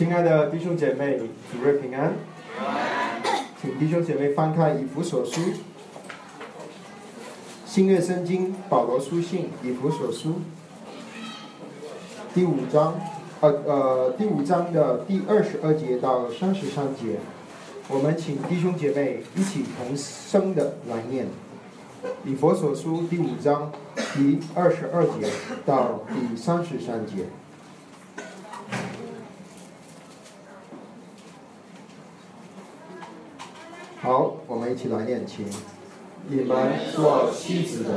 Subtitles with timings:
[0.00, 1.18] 亲爱的弟兄姐妹，
[1.52, 2.14] 主日平安。
[3.60, 5.42] 请弟兄姐妹翻开以弗所书，
[7.66, 10.36] 新约圣经保罗书信以弗所书
[12.32, 12.98] 第五章，
[13.40, 17.18] 呃呃第五章的第二十二节到三十三节，
[17.86, 21.26] 我们请弟兄姐妹一起同声的来念
[22.24, 23.70] 以弗所书第五章
[24.14, 25.28] 第二十二节
[25.66, 27.26] 到第三十三节。
[34.02, 35.44] 好，我们一起来念，请
[36.28, 36.56] 你们
[36.94, 37.90] 做妻子的，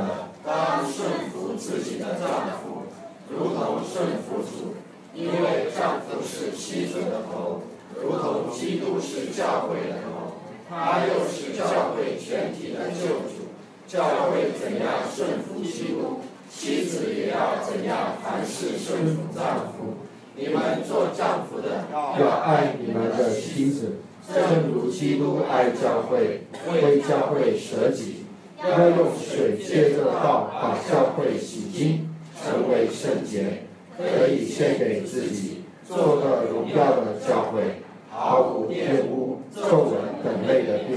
[0.44, 2.82] 当顺服自己的丈夫，
[3.30, 4.74] 如同顺服主，
[5.14, 7.62] 因为丈夫是妻子的头，
[8.02, 10.34] 如同基督是教会的头，
[10.68, 13.44] 他又是教会全体的救主。
[13.86, 19.94] 教会怎样顺服基督，妻子也要怎样凡事顺服丈夫。
[20.34, 23.98] 你们做丈夫的，要爱你们的妻子。
[24.32, 28.24] 正如基督爱教会，为教会舍己，
[28.62, 32.08] 要用水借着道把教会洗净，
[32.42, 33.64] 成为圣洁，
[33.98, 40.96] 可以献给自己，做个荣耀的教会，毫无玷污、皱纹等类的病，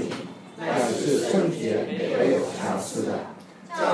[0.56, 1.84] 乃是圣洁、
[2.18, 3.12] 没有瑕疵的。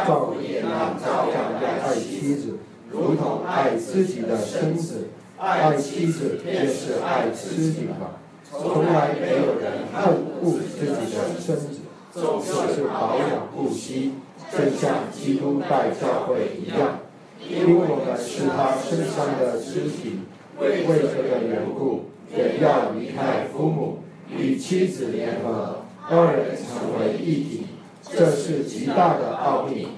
[0.07, 2.59] 照也让照样要爱妻子，
[2.91, 8.21] 如同爱自己的身子，爱妻子便是爱自己吧。
[8.61, 11.81] 从来没有人恨恶自己的身子，
[12.13, 14.13] 总是保养护膝，
[14.53, 17.01] 正像基督待教会一样。
[17.41, 20.21] 因为我们是他身上的肢体，
[20.59, 22.05] 为这个缘故，
[22.35, 23.99] 也要离开父母，
[24.31, 27.67] 与妻子联合，二人成为一体。
[28.09, 29.89] 这是极大的奥秘，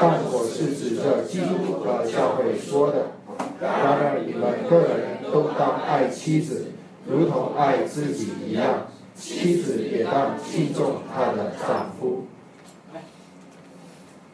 [0.00, 3.12] 但我是指着基督和教会说的。
[3.60, 6.72] 然而你们个人都当爱妻子。
[7.06, 12.26] 如同爱自己一样，妻子也当敬重她的丈夫。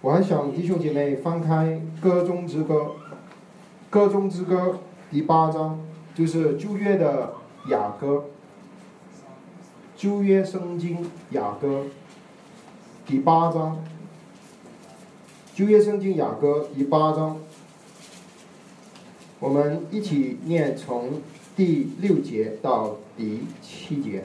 [0.01, 2.75] 我还想弟兄姐妹翻开《歌中之歌》，
[3.89, 4.57] 《歌中之歌》
[5.11, 5.81] 第八章
[6.15, 7.33] 就是旧约的
[7.71, 8.25] 雅歌，
[9.97, 11.85] 旧约圣经雅歌
[13.07, 13.83] 第八章，
[15.55, 17.39] 旧约圣经雅歌第八章，
[19.41, 21.23] 我们一起念从。
[21.57, 24.25] 第六节到第七节，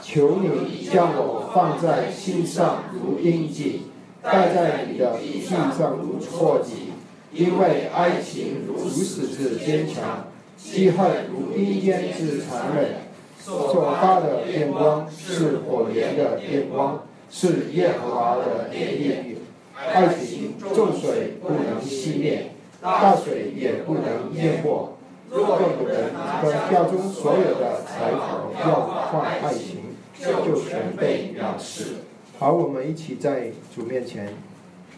[0.00, 3.86] 求你将我放在心上如印记，
[4.22, 6.92] 戴在你的地上如错记，
[7.32, 13.10] 因为爱情如死之坚强，记恨如阴间之残忍。
[13.40, 19.26] 所发的电光是火焰的电光，是耶和华的烈焰。
[19.74, 22.52] 爱情重水不能熄灭。
[22.80, 24.96] 大水也不能淹没。
[25.30, 29.78] 若有人跟庙中所有的财宝要换爱情，
[30.18, 31.96] 就全被藐视。
[32.38, 34.32] 好，我们一起在主面前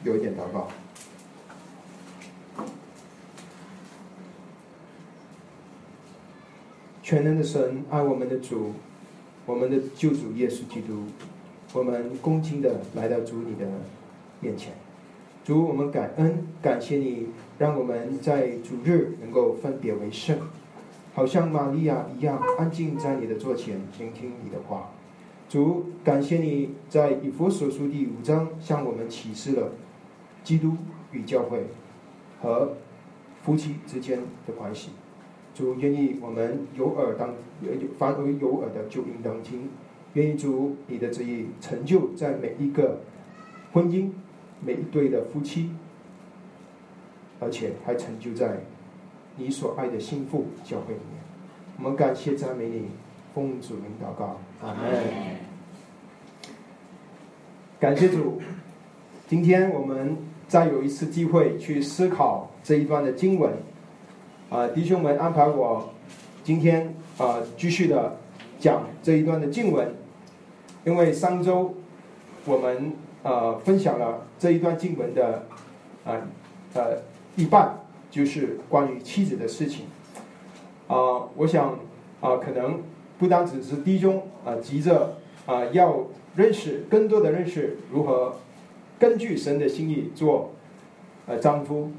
[0.05, 0.69] 有一点祷告。
[7.03, 8.73] 全能的神，爱我们的主，
[9.45, 11.03] 我们的救主耶稣基督，
[11.75, 13.67] 我们恭敬的来到主你的
[14.41, 14.73] 面前。
[15.45, 17.27] 主，我们感恩，感谢你，
[17.59, 20.37] 让我们在主日能够分别为圣，
[21.15, 24.91] 好像玛利亚一样安静在你的座前，聆听你的话。
[25.49, 29.71] 主，感谢你在以弗所书第五章向我们启示了
[30.43, 30.73] 基督
[31.13, 31.67] 与教会
[32.41, 32.73] 和
[33.43, 34.91] 夫妻之间的关系。
[35.55, 37.35] 主，愿意我们有耳当，
[37.99, 39.69] 凡为有耳的就应当听。
[40.15, 43.01] 愿意主你的旨意成就在每一个
[43.73, 44.11] 婚姻。
[44.65, 45.71] 每一对的夫妻，
[47.43, 48.57] 而且还成就在
[49.37, 51.21] 你所爱的心腹教会里面。
[51.77, 52.87] 我们感谢赞美你，
[53.35, 54.93] 奉主名祷告，阿门。
[57.81, 58.41] 感谢主，
[59.27, 60.17] 今天我们
[60.47, 63.53] 再有一次机会去思考这一段的经文。
[64.49, 65.91] 啊，弟兄们安排我
[66.45, 68.17] 今天啊继续的
[68.61, 69.93] 讲这一段的经文，
[70.85, 71.75] 因为上周
[72.45, 72.93] 我们。
[73.25, 75.45] 呃，分享了这一段经文的，
[76.05, 76.19] 啊，
[76.75, 76.97] 呃，
[77.37, 77.81] 一半
[78.11, 79.87] 就是关于妻子的事情。
[80.87, 81.79] 啊，我想
[82.21, 82.83] 啊，可能
[83.19, 86.07] 不单只是弟兄啊，急着啊要
[86.37, 88.37] 认识更多的认识如何
[88.99, 90.51] 根据神的心意做
[91.27, 91.91] 呃丈夫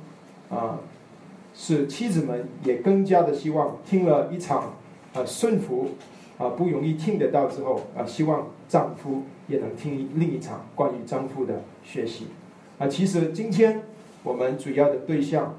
[0.50, 0.80] 啊，
[1.53, 4.74] 是妻子们也更加的希望听了一场
[5.13, 5.89] 啊顺服
[6.38, 9.24] 啊不容易听得到之后啊，希望丈夫。
[9.45, 12.27] 也能听另一场关于丈夫的学习
[12.80, 12.88] 啊！
[12.88, 13.83] 其实今天
[14.23, 15.55] 我们主要的对象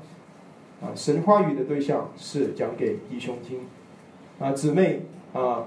[0.83, 3.61] 啊，神话语的对象是讲给弟兄听，
[4.39, 5.03] 啊，姊妹
[5.33, 5.65] 啊，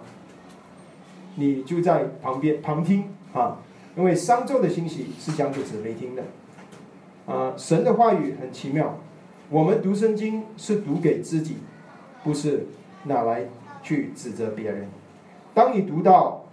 [1.36, 3.60] 你就在旁边旁听啊，
[3.96, 6.24] 因为商周的信息是讲给姊妹听的，
[7.26, 8.98] 啊，神的话语很奇妙，
[9.50, 11.58] 我们读圣经是读给自己，
[12.24, 12.68] 不是
[13.04, 13.46] 拿来
[13.82, 14.88] 去指责别人。
[15.54, 16.44] 当你读到，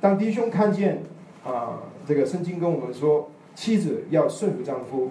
[0.00, 1.02] 当弟兄看见
[1.44, 5.10] 啊，这个圣经跟我们说，妻子要顺服丈夫。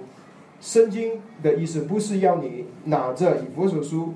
[0.60, 4.14] 圣经的意思不是要你拿着以佛所书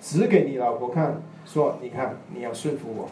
[0.00, 3.08] 指给你老婆看，说你看你要顺服我，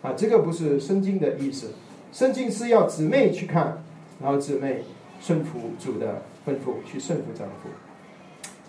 [0.00, 1.72] 啊，这个不是圣经的意思。
[2.10, 3.82] 圣经是要姊妹去看，
[4.20, 4.82] 然后姊妹
[5.20, 7.68] 顺服主的吩咐，去顺服丈夫。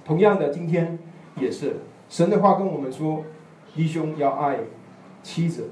[0.04, 1.00] 同样的，今天
[1.40, 1.78] 也是
[2.10, 3.24] 神的话跟我们说，
[3.74, 4.60] 弟兄要爱
[5.24, 5.70] 妻子，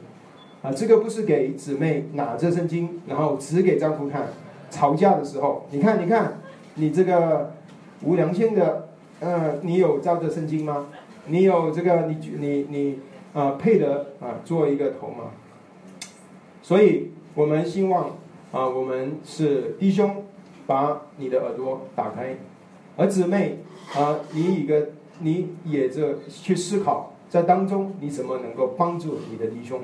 [0.61, 4.29] 啊，这个不是给姊妹拿着圣经，然后指给丈夫看，
[4.69, 6.39] 吵架的时候，你看，你看。
[6.75, 7.51] 你这个
[8.03, 8.87] 无良心的，
[9.19, 10.85] 呃，你有照着圣经吗？
[11.25, 12.99] 你有这个，你你你
[13.33, 15.31] 啊，配得啊做一个头吗？
[16.61, 18.11] 所以我们希望
[18.53, 20.23] 啊，我们是弟兄，
[20.65, 22.37] 把你的耳朵打开，
[22.95, 23.57] 而姊妹
[23.93, 24.89] 啊，你一个
[25.19, 29.81] 你也着去思考，在当中你怎么能够帮助你的弟兄，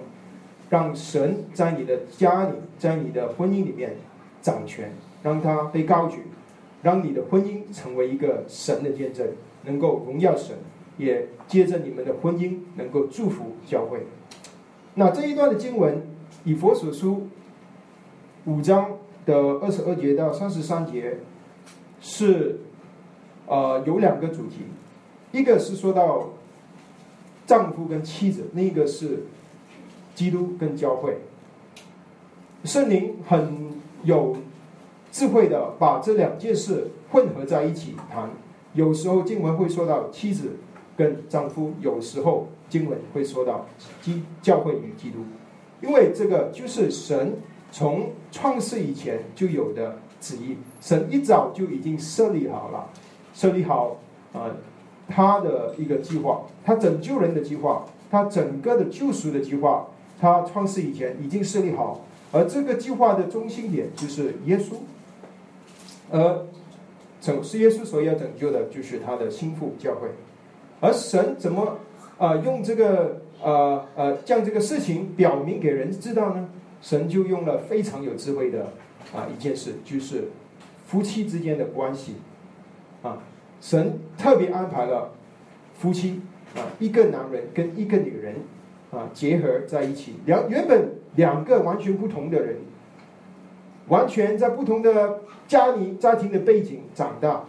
[0.69, 3.97] 让神在你的家里，在你的婚姻里面
[4.45, 4.91] 掌权，
[5.23, 6.19] 让他被高举。
[6.83, 9.27] 让你的婚姻成为一个神的见证，
[9.63, 10.55] 能够荣耀神，
[10.99, 14.05] 也接着你们的婚姻能够祝福教会。
[14.93, 16.03] 那这一段的经文，
[16.43, 17.27] 以佛所书
[18.45, 21.17] 五章的二十二节到三十三节，
[21.99, 22.59] 是
[23.47, 24.57] 呃有两个主题，
[25.31, 26.29] 一个是说到
[27.47, 29.23] 丈夫跟妻子，另一个是
[30.13, 31.17] 基督跟教会。
[32.63, 33.74] 圣灵很
[34.05, 34.35] 有。
[35.11, 38.29] 智慧的把这两件事混合在一起谈，
[38.73, 40.57] 有时候经文会说到妻子
[40.97, 43.65] 跟丈夫，有时候经文会说到
[44.01, 45.19] 基教会与基督，
[45.81, 47.37] 因为这个就是神
[47.71, 52.89] 从创世以前就有的旨意，神一早就已经设立好了，
[53.33, 53.95] 设立好
[54.33, 54.51] 啊
[55.07, 59.87] 他的一个计划，他拯救人的计划，他整个的救赎的计划，
[60.19, 62.01] 他创世以前已经设立好，
[62.35, 64.73] 而这个计划的中心点就是耶稣。
[66.11, 66.45] 而
[67.21, 70.09] 拯是耶稣所要拯救的，就是他的心腹教会。
[70.81, 71.79] 而神怎么
[72.17, 76.49] 啊用这个呃呃将这个事情表明给人知道呢？
[76.81, 78.67] 神就用了非常有智慧的
[79.15, 80.25] 啊一件事，就是
[80.85, 82.15] 夫妻之间的关系
[83.01, 83.17] 啊。
[83.61, 85.11] 神特别安排了
[85.79, 86.21] 夫妻
[86.55, 88.35] 啊一个男人跟一个女人
[88.91, 92.57] 啊结合在一起，两原本两个完全不同的人。
[93.87, 97.43] 完全在不同的家里家庭的背景长大，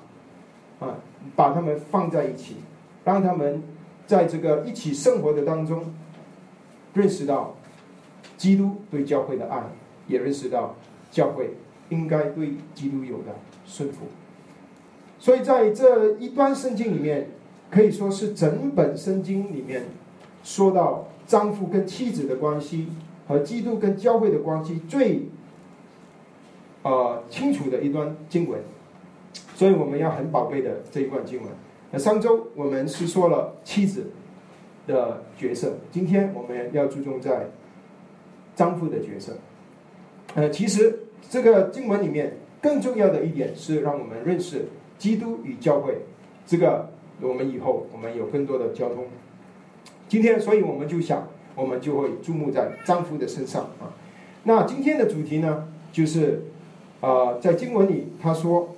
[0.81, 0.99] 啊，
[1.35, 2.57] 把他们放在一起，
[3.07, 3.63] 让他们
[4.07, 5.95] 在这个一起生活的当中，
[6.93, 7.55] 认识到
[8.37, 9.63] 基督对教会的爱，
[10.07, 10.75] 也认识到
[11.11, 11.55] 教会
[11.89, 14.01] 应该对基督有的顺服。
[15.19, 17.31] 所以在这一段圣经里面，
[17.71, 19.85] 可以说是整本圣经里面
[20.45, 22.89] 说到丈夫跟妻子的关系
[23.27, 25.23] 和基督跟教会的关系最。
[26.83, 28.61] 呃，清楚的一段经文，
[29.57, 31.51] 所以我们要很宝贝的这一段经文。
[31.91, 34.09] 那上周我们是说了妻子
[34.87, 37.49] 的角色，今天我们要注重在
[38.55, 39.33] 丈夫的角色。
[40.37, 40.97] 呃，其实
[41.29, 45.99] 这个经文里面更重要的一点是让我们认识基督与教会，
[46.47, 46.89] 这个
[47.21, 49.07] 我们以后我们有更多的交通。
[50.07, 51.27] 今天，所以我们就想，
[51.57, 53.91] 我们就会注目在丈夫的身上啊。
[54.45, 56.45] 那今天的主题呢，就是。
[56.99, 58.75] 啊，在经文里他说：“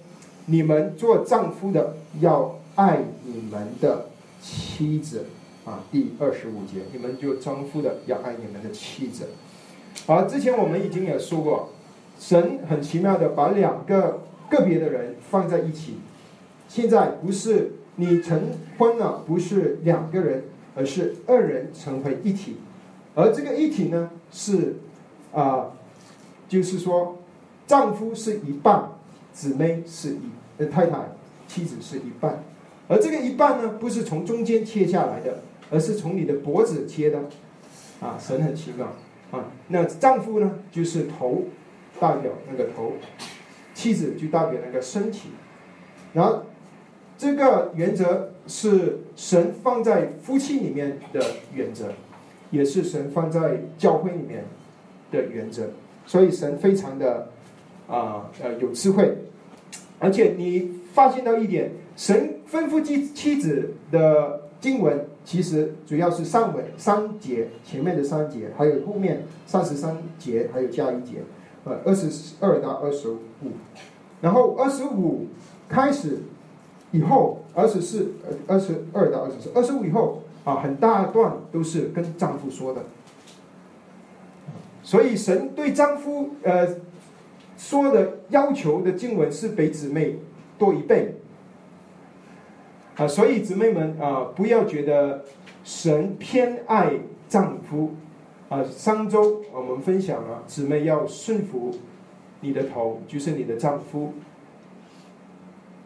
[0.47, 4.07] 你们做丈夫的要爱你们的
[4.43, 5.27] 妻子。”
[5.65, 9.29] 啊，第二十五节，你们做丈夫的要爱你们的妻子。
[10.05, 11.71] 好，之前我们已经也说过，
[12.19, 15.99] 神很奇妙的把两个个别的人放在一起。
[16.69, 20.43] 现在不是你成婚了，不是两个人，
[20.75, 22.57] 而是二人成为一体。
[23.15, 24.77] 而这个一体呢，是
[25.33, 25.67] 啊，
[26.49, 27.17] 就是说。
[27.67, 28.89] 丈夫是一半，
[29.31, 30.21] 姊妹是一
[30.57, 31.01] 呃太太，
[31.47, 32.43] 妻子是一半，
[32.89, 37.19] 而这个一半呢，不是从中间切下来的，而是从你的脖子切的，
[38.01, 38.87] 啊，神很奇妙
[39.31, 39.45] 啊。
[39.67, 41.43] 那丈夫呢，就是头，
[42.01, 42.95] 代表那个头，
[43.75, 45.29] 妻子就代表那个身体，
[46.15, 46.45] 然后
[47.19, 51.23] 这个原则是神放在夫妻里面的
[51.55, 51.93] 原则，
[52.51, 54.45] 也是神放在教会里面
[55.11, 55.65] 的原则，
[56.07, 57.29] 所以神非常的。
[57.89, 59.17] 啊，呃，有智慧，
[59.99, 71.23] 而且你发现到一点，神吩咐妻妻子的经文，其实主要是上文三节，前面的三节，还有后面三十三节，还有加一节，
[71.65, 73.53] 呃，二十二到二十五，
[74.21, 75.27] 然后二十五
[75.67, 76.19] 开始
[76.91, 78.13] 以后，二十四、
[78.47, 82.83] 二二十二到二十四，二十五以后啊，很大段都是跟丈夫说的。
[84.83, 86.67] 所以神对丈夫呃
[87.59, 90.17] 说的要求的经文是比姊妹
[90.57, 91.17] 多一倍
[92.97, 95.23] 啊，所以姊妹们啊，不要觉得
[95.65, 96.93] 神偏爱
[97.29, 97.95] 丈夫
[98.49, 98.65] 啊。
[98.65, 101.75] 上周我们分享了姊妹要顺服
[102.41, 104.15] 你的头，就是你的丈夫。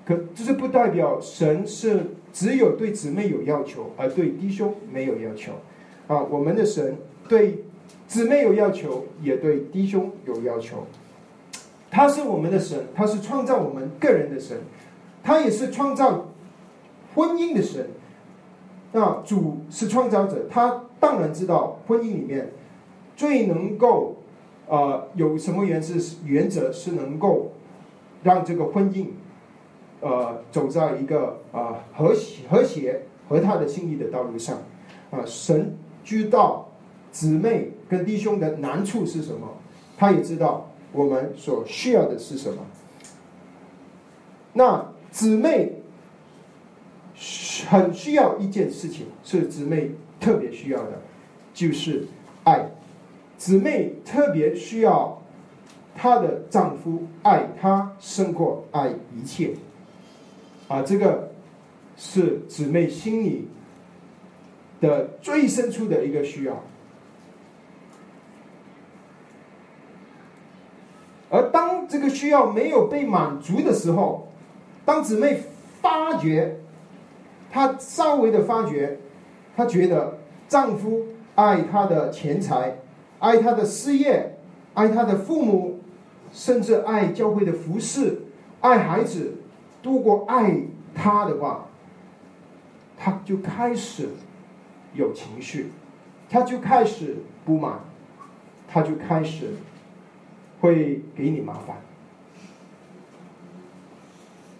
[0.04, 5.52] 可这是不代表神是只有对姊妹有要求，而对弟兄没有要求
[6.06, 6.22] 啊。
[6.22, 6.96] 我们的神
[7.28, 7.64] 对。
[8.08, 10.86] 姊妹有要求，也对弟兄有要求。
[11.90, 14.58] 他是我们的神，他是创造我们个人的神，
[15.22, 16.28] 他也是创造
[17.14, 17.88] 婚姻的神。
[18.92, 22.50] 那主是创造者，他当然知道婚姻里面
[23.16, 24.16] 最能够
[24.68, 25.94] 啊有什么原则
[26.26, 27.52] 原则是能够
[28.22, 29.06] 让这个婚姻
[30.02, 34.58] 呃走在一个啊和谐和谐和他的心意的道路上
[35.10, 35.24] 啊。
[35.24, 36.68] 神知道。
[37.12, 39.46] 姊妹跟弟兄的难处是什么？
[39.98, 42.64] 他也知道我们所需要的是什么。
[44.54, 45.82] 那姊妹
[47.68, 51.02] 很需要一件事情，是姊妹特别需要的，
[51.52, 52.06] 就是
[52.44, 52.70] 爱。
[53.36, 55.20] 姊妹特别需要
[55.94, 59.52] 她的丈夫爱她胜过爱一切。
[60.72, 61.30] 啊，这个
[61.98, 63.46] 是姊妹心里
[64.80, 66.64] 的最深处的一个需要。
[71.28, 74.28] 而当这个需要没有被满足的时候，
[74.86, 75.42] 当姊妹
[75.82, 76.56] 发觉，
[77.50, 78.98] 她稍微的发觉，
[79.54, 81.02] 她觉得丈夫
[81.34, 82.78] 爱她的钱财，
[83.18, 84.38] 爱她的事业，
[84.72, 85.80] 爱她的父母，
[86.32, 88.22] 甚至爱教会的服饰，
[88.62, 89.34] 爱孩子，
[89.82, 90.56] 多过爱
[90.94, 91.66] 他的话，
[92.96, 94.08] 他就开始
[94.94, 95.70] 有情绪，
[96.30, 97.80] 他就开始不满，
[98.68, 99.54] 他就开始。
[100.60, 101.76] 会给你麻烦，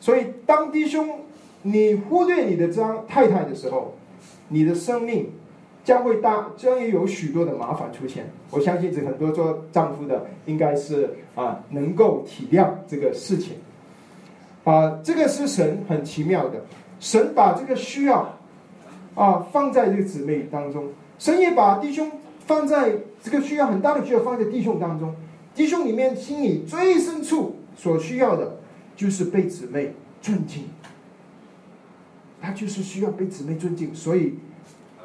[0.01, 1.21] 所以当弟兄
[1.63, 3.95] 你忽略你的张太太的时候，
[4.49, 5.31] 你的生命
[5.85, 8.29] 将会大将会有许多的麻烦出现。
[8.51, 13.55] 我相信这很多做丈夫的应该是啊能够体谅这个事情，
[14.65, 16.65] 啊这个是神很奇妙的，
[17.01, 18.39] 神把这个需要
[19.15, 22.11] 啊放在这个姊妹当中，神也把弟兄
[22.47, 22.93] 放在
[23.23, 25.15] 这个需要很大的需要放在弟兄当中。
[25.55, 28.59] 弟兄里面心里最深处所需要的，
[28.97, 30.65] 就是被姊妹尊敬。
[32.41, 34.35] 他就是需要被姊妹尊敬，所以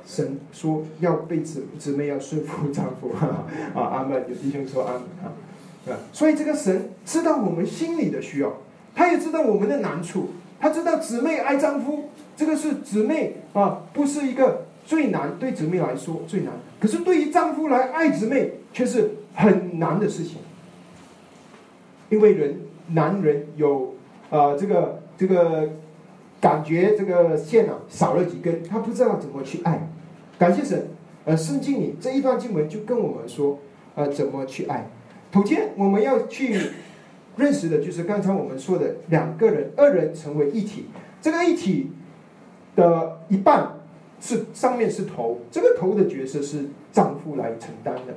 [0.06, 3.12] 神说要被姊姊妹要顺服丈夫。
[3.76, 4.24] 啊，阿门！
[4.30, 6.00] 有弟兄说阿门啊。
[6.12, 8.54] 所以这个神知道我们心里的需要，
[8.98, 16.51] 他也知道我们的难处，他知道姊妹爱丈夫，这个是姊妹啊，不是一个最难对姊妹来说最难，
[16.82, 19.12] 可是对于丈夫来爱姊妹却是。
[19.39, 20.38] 很难的事情，
[22.10, 23.94] 因为人男人有
[24.32, 25.70] 啊这个这个
[26.42, 29.88] 感觉这个线啊少了几根，他不知道怎么去爱。
[30.39, 30.88] 感谢神，
[31.25, 33.60] 呃，圣经里这一段经文就跟我们说，
[33.94, 34.89] 呃，怎么去爱。
[35.32, 36.60] 首先我们要去
[37.38, 40.88] 认识的就是刚才我们说的两个人，二人成为一体。
[41.22, 41.91] 这个一体
[42.75, 43.79] 的一半
[44.20, 48.13] 是上面是头，这个头的角色是丈夫来承担的。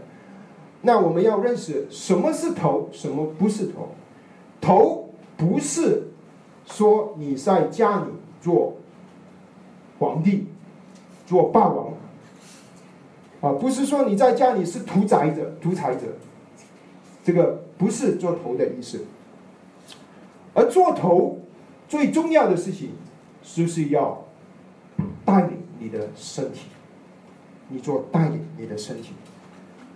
[0.83, 3.89] 那我们要认识什么是头，什么不是头。
[4.61, 6.09] 头不是
[6.67, 8.07] 说你在家里
[8.41, 8.77] 做
[9.99, 10.47] 皇帝、
[11.27, 11.93] 做霸王，
[13.41, 16.03] 啊，不是说你在家里是屠宰者、独裁者，
[17.31, 19.05] 这个不是做头的意思。
[20.53, 21.39] 而做头
[21.89, 22.91] 最重要的事情，
[23.41, 24.25] 就是要
[25.25, 26.63] 带领你的身体，
[27.69, 29.13] 你做带领你的身体。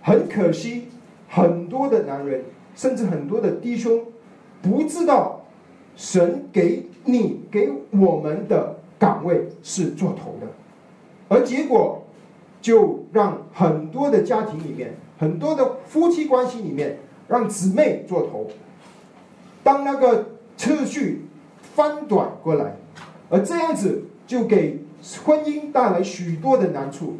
[0.01, 0.87] 很可惜，
[1.27, 4.05] 很多的男人，甚至很多的弟兄，
[4.61, 5.41] 不知道
[5.97, 10.47] 神给你给我们的岗位是做头的，
[11.27, 12.01] 而结果
[12.61, 18.49] 就让很多的家庭里面，很多的夫妻关系里面，让姊妹做头。
[19.63, 21.25] 当那个次序
[21.75, 22.75] 翻转过来，
[23.29, 24.79] 而这样子就给
[25.23, 27.17] 婚姻带来许多的难处，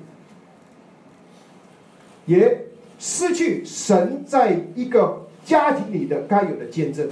[2.25, 2.61] 也。
[2.97, 7.09] 失去神在一个家庭里的该有的见证，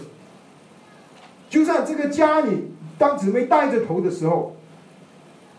[1.50, 4.56] 就算这个家里当姊妹带着头的时候，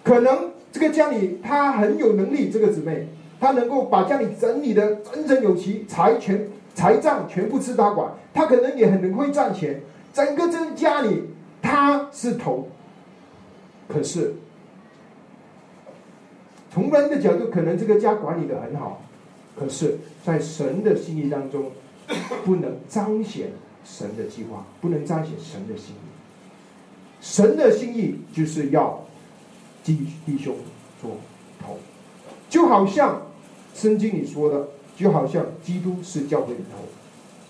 [0.02, 3.06] 可能这个家里他很有能力，这个姊妹
[3.38, 9.80] 他能够把家里整理的整整有齐，财全财账全部是他管，他可能也很会赚钱，
[10.12, 11.22] 整个这个家里
[11.62, 12.68] 他是头。
[13.88, 14.34] 可是
[16.70, 19.02] 从人的角度，可能这个家管理的很好，
[19.56, 21.70] 可是，在神的心意当中，
[22.44, 23.52] 不能彰显
[23.84, 25.98] 神的计划，不能彰显神的心意。
[27.20, 29.04] 神的心意就是要
[29.84, 30.56] 弟弟兄
[31.00, 31.12] 做
[31.64, 31.78] 头，
[32.48, 33.22] 就好像
[33.74, 36.84] 圣经里说的，就好像基督是教会的头。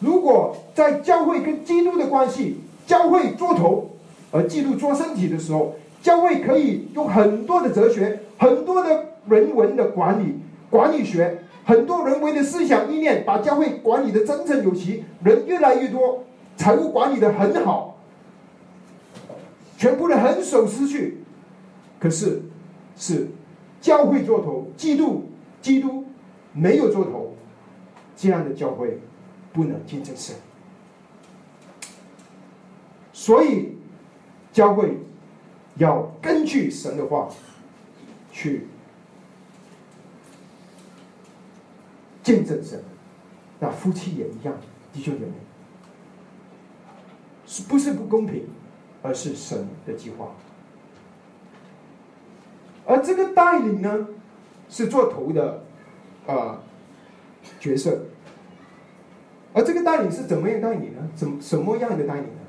[0.00, 3.90] 如果在教会跟基督的关系，教会做头，
[4.30, 16.24] 而基督做身体的时候，教会可以用很多的哲学、很多的人文的管理管理学、很多人为的思想意念，把教会管理的整整有其，人越来越多，
[16.56, 17.96] 财务管理的很好。
[19.76, 21.18] 全部的很守失去，
[21.98, 22.42] 可是
[22.96, 23.28] 是
[23.80, 25.24] 教会做头，基督
[25.60, 26.04] 基督
[26.52, 27.33] 没有做头，
[28.16, 28.98] 这样的教会
[29.52, 30.36] 不能见证神。
[33.12, 33.76] 所以
[34.52, 34.98] 教会
[35.76, 37.28] 要根据神的话
[38.30, 38.66] 去
[42.22, 42.82] 见证神。
[43.60, 44.54] 那夫妻也一样，
[44.92, 45.32] 弟兄姐妹，
[47.46, 48.46] 是不是不公平？
[49.06, 50.30] 而是神的计划，
[52.86, 54.08] 而这个带领呢，
[54.70, 55.62] 是做头的
[56.26, 56.62] 啊
[57.60, 57.98] 角色，
[59.52, 61.08] 而这个带领是怎么样带领呢？
[61.14, 62.40] 怎什么样的带领呢？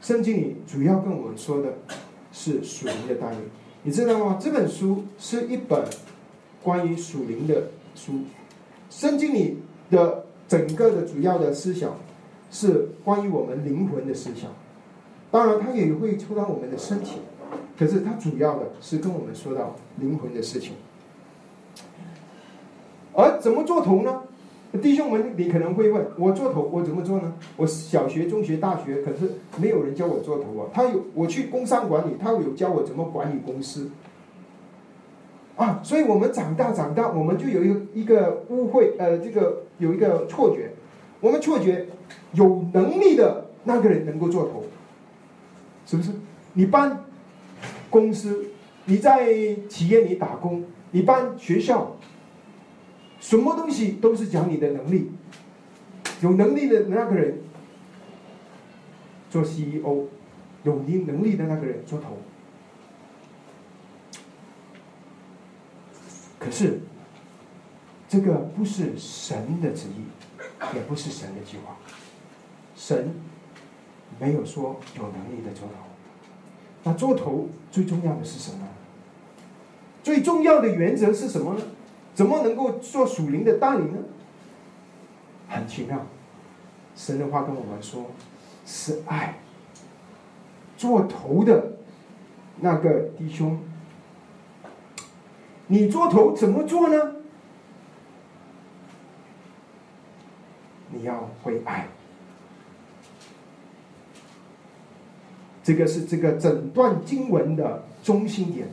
[0.00, 1.74] 圣经里主要跟我们说的
[2.32, 3.40] 是属灵的带领，
[3.82, 4.38] 你知道吗？
[4.40, 5.84] 这本书是一本
[6.62, 8.20] 关于属灵的书，
[8.90, 9.58] 圣经里
[9.90, 11.96] 的整个的主要的思想
[12.50, 14.50] 是关于我们灵魂的思想。
[15.30, 17.16] 当然，他也会触到我们的身体，
[17.78, 20.72] 可是他主要的是跟我们说到灵魂的事情。
[23.16, 24.22] 而怎么做头呢？
[24.82, 27.32] 弟兄们，你可能会问我做头，我怎么做呢？
[27.56, 30.68] 我小学、中学、大学，可是没有人教我做头啊。
[30.72, 33.90] 他有我去工商管理，他有教我怎么管理公司
[35.56, 35.80] 啊。
[35.82, 40.72] 所以我们长大长大，我们就有一个一个误会，呃，这个有一个错觉，
[41.20, 41.86] 我们错觉
[42.32, 44.62] 有能力的那个人能够做头。
[45.86, 46.10] 是不是？
[46.54, 47.04] 你办
[47.88, 48.46] 公司，
[48.86, 49.32] 你在
[49.68, 51.96] 企业里打工，你办学校，
[53.20, 55.10] 什么东西都是讲你的能力。
[56.22, 57.40] 有能力的那个人
[59.30, 60.06] 做 CEO，
[60.64, 62.18] 有能能力的那个人做头。
[66.38, 66.80] 可是，
[68.08, 70.04] 这个不是神的旨意，
[70.74, 71.76] 也不是神的计划。
[72.74, 73.14] 神。
[74.18, 75.74] 没有说有能力的做头，
[76.84, 78.66] 那做头最重要的是什么？
[80.02, 81.60] 最重要的原则是什么呢？
[82.16, 83.98] 怎么能够做属灵的带领呢？
[85.48, 86.04] 很奇妙，
[86.96, 88.06] 神的话跟我们说，
[88.64, 89.34] 是爱。
[90.78, 91.72] 做头的
[92.60, 93.60] 那个弟兄，
[95.66, 97.16] 你做头怎么做呢？
[100.90, 101.86] 你要会爱。
[105.62, 108.68] 这个是这个整段经文的中心点。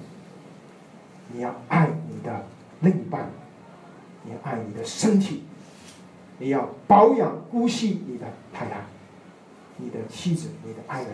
[1.34, 2.46] 你要爱你的
[2.84, 3.32] 另一半，
[4.24, 5.44] 你爱你的身体，
[6.38, 8.82] 你要保养、呼吸你的太太、
[9.78, 11.10] 你的妻子、你的爱人。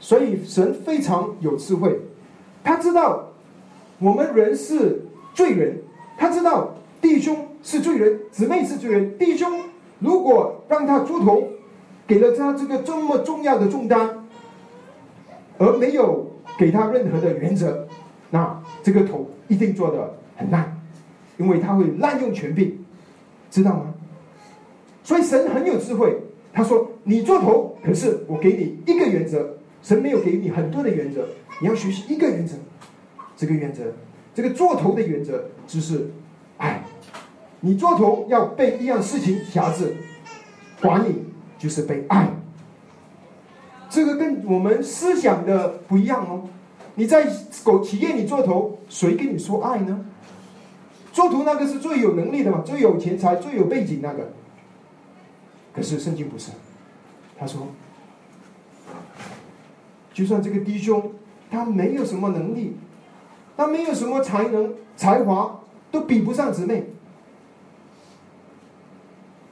[0.00, 2.00] 所以神非常有智慧，
[2.64, 3.28] 他知道
[4.00, 5.82] 我们人是罪人，
[6.16, 9.16] 他知道弟兄是罪人，姊妹是罪人。
[9.16, 9.64] 弟兄
[10.00, 11.50] 如果让他出头。
[12.08, 14.24] 给了他这个这么重要的重担，
[15.58, 17.86] 而没有给他任何的原则，
[18.30, 20.80] 那这个头一定做的很烂，
[21.36, 22.78] 因为他会滥用权柄，
[23.50, 23.94] 知道吗？
[25.02, 26.16] 所以神很有智慧，
[26.52, 31.26] 他说：“你做头，可是我给你一个原则，神没有给你很多的原则，
[31.60, 32.56] 你要学习一个原则。
[33.36, 33.82] 这个原则，
[34.34, 36.10] 这个做头的原则就是
[36.56, 36.82] 爱。
[37.60, 39.94] 你做头要被一样事情辖制，
[40.80, 41.24] 管理。”
[41.58, 42.30] 就是被爱，
[43.90, 46.48] 这个跟我们思想的不一样哦。
[46.98, 47.32] 你在
[47.62, 50.04] 狗企业里做头，谁跟你说爱呢？
[51.12, 54.32] 做头那个是最有能力的嘛，最有钱财、最有背景那个。
[55.72, 56.50] 可是圣经不是，
[57.38, 57.68] 他说，
[60.12, 61.12] 就算这个弟兄
[61.48, 62.76] 他没有什么能力，
[63.56, 65.60] 他没有什么才能、才华，
[65.92, 66.84] 都比不上姊妹。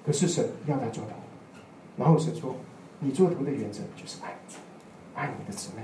[0.05, 1.11] 可是神要他做头。
[1.97, 2.57] 然后神说
[2.99, 4.35] ：“你做头的原则就是爱，
[5.15, 5.83] 爱你的姊妹。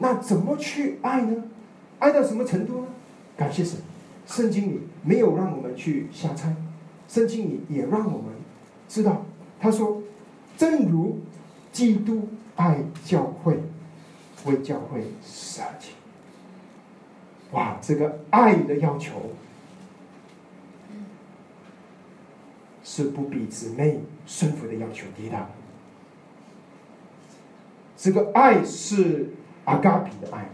[0.00, 1.44] 那怎么去爱呢？
[2.00, 2.88] 爱到什么程度呢？
[3.36, 3.78] 感谢神，
[4.26, 6.54] 圣经里没有让我们去瞎猜，
[7.08, 8.32] 圣经里也让我们
[8.88, 9.24] 知道，
[9.60, 10.02] 他说，
[10.56, 11.18] 正如
[11.70, 13.62] 基督爱教会，
[14.46, 15.90] 为教会舍己。
[17.52, 19.30] 哇，这个爱的要求
[22.84, 25.46] 是不比姊妹顺服的要求低的。
[27.96, 29.30] 这个爱是
[29.70, 30.48] 阿嘎比的爱，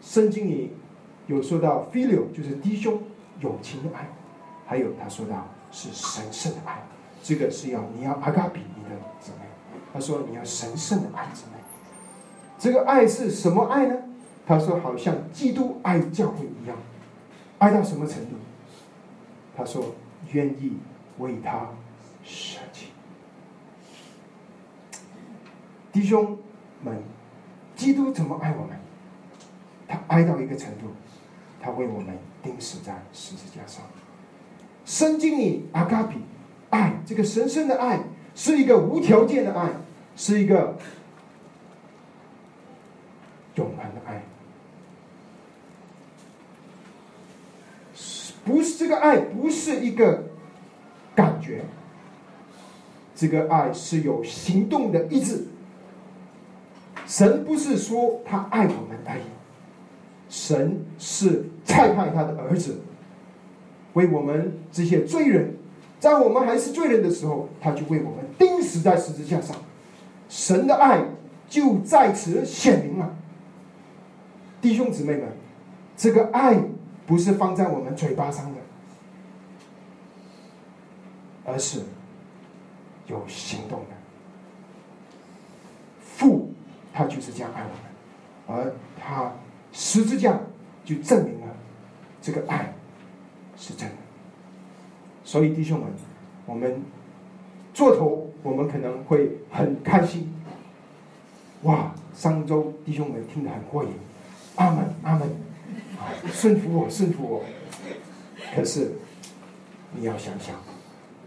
[0.00, 0.72] 圣经里
[1.26, 2.98] 有说到 filio 就是弟兄
[3.40, 4.08] 友情的爱，
[4.66, 6.82] 还有他说到是神圣的爱，
[7.22, 9.46] 这个是要你要阿嘎比你的姊妹，
[9.92, 11.58] 他说你要神圣的爱姊妹，
[12.58, 13.96] 这个爱是什么爱呢？
[14.46, 16.76] 他说：“好像基督爱教会一样，
[17.58, 18.36] 爱到什么程度？
[19.56, 19.94] 他说
[20.32, 20.78] 愿意
[21.18, 21.68] 为他
[22.22, 22.88] 舍己。
[25.92, 26.36] 弟兄
[26.82, 27.02] 们，
[27.76, 28.76] 基督怎么爱我们？
[29.86, 30.86] 他爱到一个程度，
[31.60, 33.84] 他为我们钉死在十字架上。
[34.84, 36.16] 圣经里阿嘎比
[36.70, 38.00] 爱这个神圣的爱，
[38.34, 39.68] 是一个无条件的爱，
[40.16, 40.78] 是一个
[43.56, 44.22] 永恒的爱。”
[48.44, 50.24] 不是这个爱，不是一个
[51.14, 51.64] 感觉，
[53.14, 55.46] 这个爱是有行动的意志。
[57.14, 59.22] 神不是说他爱我们而已，
[60.28, 62.80] 神是差派他的儿子，
[63.92, 65.54] 为我们这些罪人，
[66.00, 69.54] 在我们还是罪人的时候，他就为我们钉死在十字架上。
[70.28, 71.04] 神的爱
[71.48, 73.14] 就在此显明了，
[74.60, 75.28] 弟兄姊妹们，
[75.96, 76.58] 这个爱。
[77.06, 78.60] 不是放在我们嘴巴上的，
[81.44, 81.80] 而是
[83.06, 83.86] 有行动的。
[86.00, 86.53] 父，
[86.94, 87.62] 他就是这样爱
[88.46, 89.32] 我们，而他
[89.72, 90.38] 十字架
[90.84, 91.46] 就证明了
[92.22, 92.72] 这个爱
[93.56, 93.94] 是真的。
[95.24, 95.88] 所以弟兄们，
[96.46, 96.80] 我们
[97.72, 100.32] 做头，我们可能会很开心。
[101.62, 103.90] 哇，上周弟兄们听得很过瘾，
[104.54, 105.28] 阿门，阿门
[105.98, 106.14] 啊。
[106.32, 107.42] 顺服我，顺服我。
[108.54, 108.92] 可是
[109.90, 110.54] 你要想想，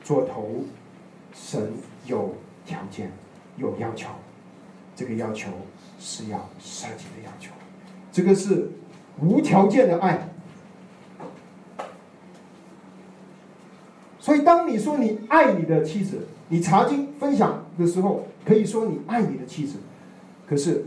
[0.01, 0.63] 做头，
[1.34, 1.73] 神
[2.06, 2.34] 有
[2.65, 3.12] 条件，
[3.58, 4.08] 有要求。
[4.97, 5.51] 这个要求
[5.99, 7.51] 是要舍己的要求，
[8.12, 8.71] 这个是
[9.21, 10.27] 无条件的爱。
[14.19, 19.77] 所以，当你说你爱你的妻子，你查经分享的时候，可以说你爱你的妻子。
[20.47, 20.86] 可是，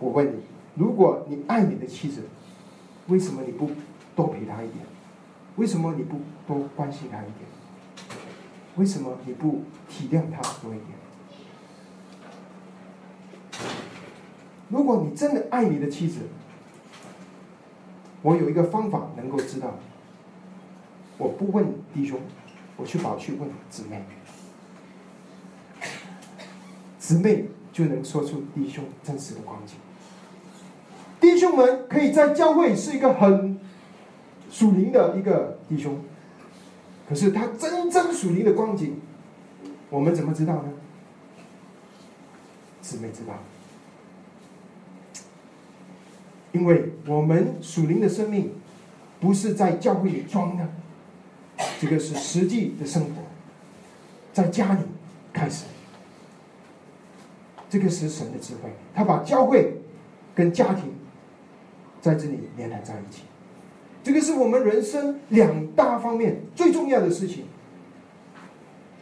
[0.00, 0.40] 我问你，
[0.74, 2.22] 如果你爱你的妻子，
[3.06, 3.70] 为什么你不
[4.16, 4.84] 多陪她一点？
[5.54, 7.48] 为什么你不多关心她一点？
[8.74, 11.01] 为什么你不体谅她多一点？
[14.72, 16.20] 如果你真的爱你的妻子，
[18.22, 19.74] 我有一个方法能够知道。
[21.18, 22.18] 我不问弟兄，
[22.78, 24.02] 我去跑去问姊妹，
[26.98, 29.76] 姊妹就能说出弟兄真实的光景。
[31.20, 33.60] 弟兄们可以在教会是一个很
[34.50, 36.00] 属灵的一个弟兄，
[37.06, 38.98] 可是他真正属灵的光景，
[39.90, 40.72] 我们怎么知道呢？
[42.80, 43.34] 姊妹知道，
[46.52, 48.52] 因为我们属灵的生命
[49.20, 50.68] 不是在教会里装的，
[51.80, 53.22] 这个是实际的生活，
[54.32, 54.80] 在家里
[55.32, 55.64] 开始，
[57.68, 59.74] 这个是神的智慧，他把教会
[60.34, 60.92] 跟家庭。
[62.02, 63.22] 在这里连连在一起，
[64.02, 67.44] 这个是我们人生两大方面最重要的事情：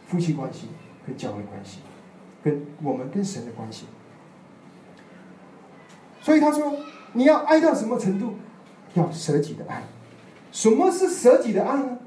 [0.07, 0.67] 夫妻关系
[1.07, 1.79] 跟教会关系，
[2.43, 3.85] 跟我们跟神的关系。
[6.21, 6.77] 所以他说
[7.13, 8.35] ：“你要爱到什么程度？
[8.93, 9.83] 要舍己的爱。
[10.51, 11.97] 什么是舍己的爱呢？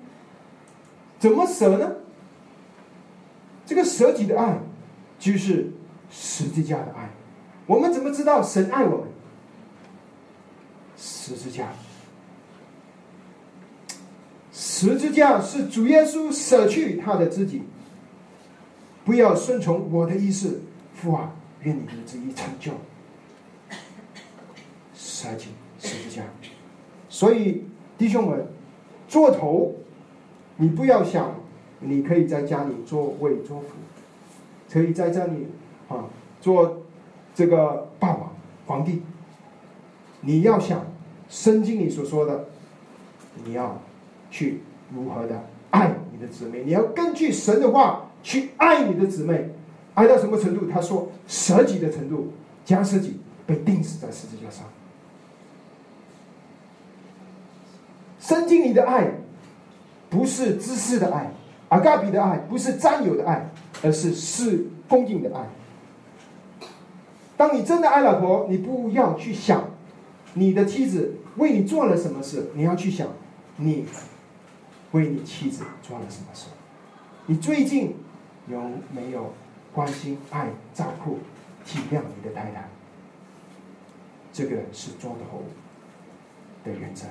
[1.18, 1.92] 怎么舍呢？
[3.64, 4.58] 这个舍己的爱
[5.18, 5.72] 就是
[6.10, 7.08] 十字架的爱。
[7.66, 9.08] 我们怎么知道神爱我们？”
[10.96, 11.68] 十字架，
[14.52, 17.62] 十字架是主耶稣舍去他的自己，
[19.04, 20.60] 不要顺从我的意思，
[20.94, 22.72] 父啊，愿你的旨意成就。
[25.24, 26.22] 舍己十字架，
[27.08, 27.64] 所以
[27.96, 28.46] 弟兄们，
[29.08, 29.74] 做头，
[30.56, 31.34] 你不要想
[31.80, 33.68] 你可以在家里做位做辅，
[34.70, 35.46] 可以在这里
[35.88, 36.04] 啊
[36.42, 36.82] 做
[37.34, 38.30] 这个爸爸
[38.66, 39.02] 皇帝，
[40.20, 40.84] 你要想。
[41.26, 42.44] 圣经里所说的，
[43.44, 43.80] 你要
[44.30, 44.60] 去
[44.94, 46.62] 如何的爱你的姊妹？
[46.64, 49.48] 你要根据神的话去爱你的姊妹，
[49.94, 50.68] 爱到什么程度？
[50.70, 52.30] 他说舍己的程度，
[52.64, 54.66] 将舍己被钉死在十字架上。
[58.24, 59.06] 圣经里的爱，
[60.08, 61.30] 不是知识的爱，
[61.68, 63.50] 阿嘎比的爱，不是占有的爱，
[63.82, 65.44] 而是是恭敬的爱。
[67.36, 69.68] 当你真的爱老婆，你不要去想
[70.32, 73.08] 你的妻子为你做了什么事，你要去想
[73.56, 73.84] 你
[74.92, 76.46] 为你妻子做了什么事。
[77.26, 77.94] 你最近
[78.48, 78.58] 有
[78.90, 79.34] 没有
[79.74, 81.18] 关心、爱、照顾、
[81.66, 82.70] 体谅你的太太？
[84.32, 85.42] 这个是做头
[86.64, 87.04] 的原则。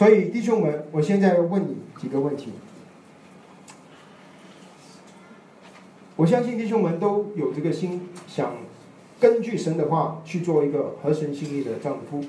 [0.00, 2.52] 所以，弟兄们，我现在问你几个问题。
[6.16, 8.56] 我相信弟兄们都有这个心，想
[9.20, 12.24] 根据神的话去做一个合神心意的丈夫。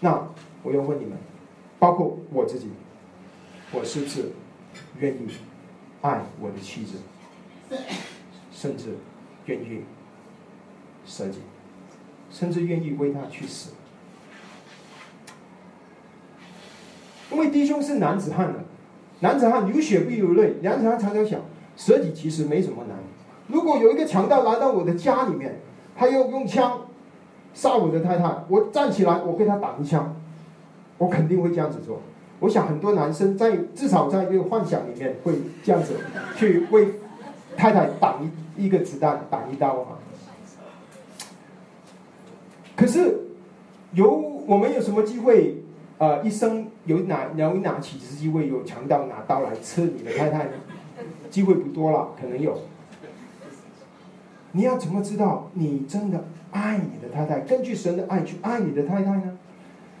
[0.00, 0.26] 那
[0.64, 1.16] 我要问你们，
[1.78, 2.66] 包括我自己，
[3.70, 4.32] 我是不是
[4.98, 5.28] 愿意
[6.00, 7.76] 爱我的妻子，
[8.50, 8.96] 甚至
[9.46, 9.84] 愿意
[11.06, 11.38] 舍己，
[12.28, 13.70] 甚至愿意为她去死？
[17.30, 18.58] 因为弟兄是男子汉的，
[19.20, 21.40] 男子汉流血不流泪，男子汉常常想。
[21.76, 22.98] 舍己其实没什么难。
[23.46, 25.60] 如果有一个强盗来到我的家里面，
[25.96, 26.82] 他要用枪
[27.54, 30.14] 杀我的太太，我站起来，我给他挡一枪，
[30.98, 32.02] 我肯定会这样子做。
[32.40, 35.94] 我想很多男生在至少在一个幻想里面会这样子
[36.36, 36.88] 去为
[37.56, 38.20] 太太挡
[38.56, 39.96] 一一个子弹，挡一刀啊。
[42.76, 43.20] 可是
[43.92, 44.10] 有
[44.46, 45.62] 我们有什么机会
[45.98, 46.18] 啊？
[46.22, 50.50] 一生有哪有哪起机会有强盗拿刀来刺你的太太呢？
[51.30, 52.58] 机会不多了，可能有。
[54.52, 57.40] 你要怎么知道你真的爱你的太太？
[57.40, 59.38] 根据神的爱去爱你的太太呢？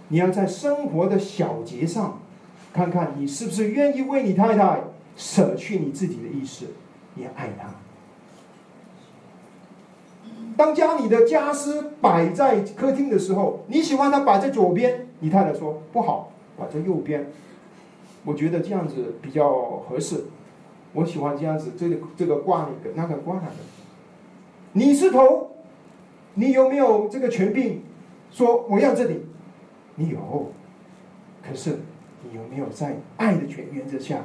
[0.08, 2.18] 你要在生活的小节上，
[2.72, 4.80] 看看你是不是愿意为你太太
[5.16, 6.66] 舍去你自己的意识，
[7.14, 7.68] 你爱她。
[10.56, 16.29] 当家里的家私摆在客厅的时候，你喜欢它摆在左边，你太太说不好，
[16.60, 17.26] 摆在右边。
[18.24, 19.50] 我觉得这样子比较
[19.88, 20.24] 合适。
[20.92, 23.54] 我喜欢这样子，这个这个挂那个，那个挂那个。
[24.72, 25.50] 你是头，
[26.34, 27.80] 你有没有这个权柄？
[28.30, 29.24] 说我要这里，
[29.94, 30.52] 你有。
[31.42, 31.78] 可是
[32.22, 34.18] 你有没有在爱的权原则下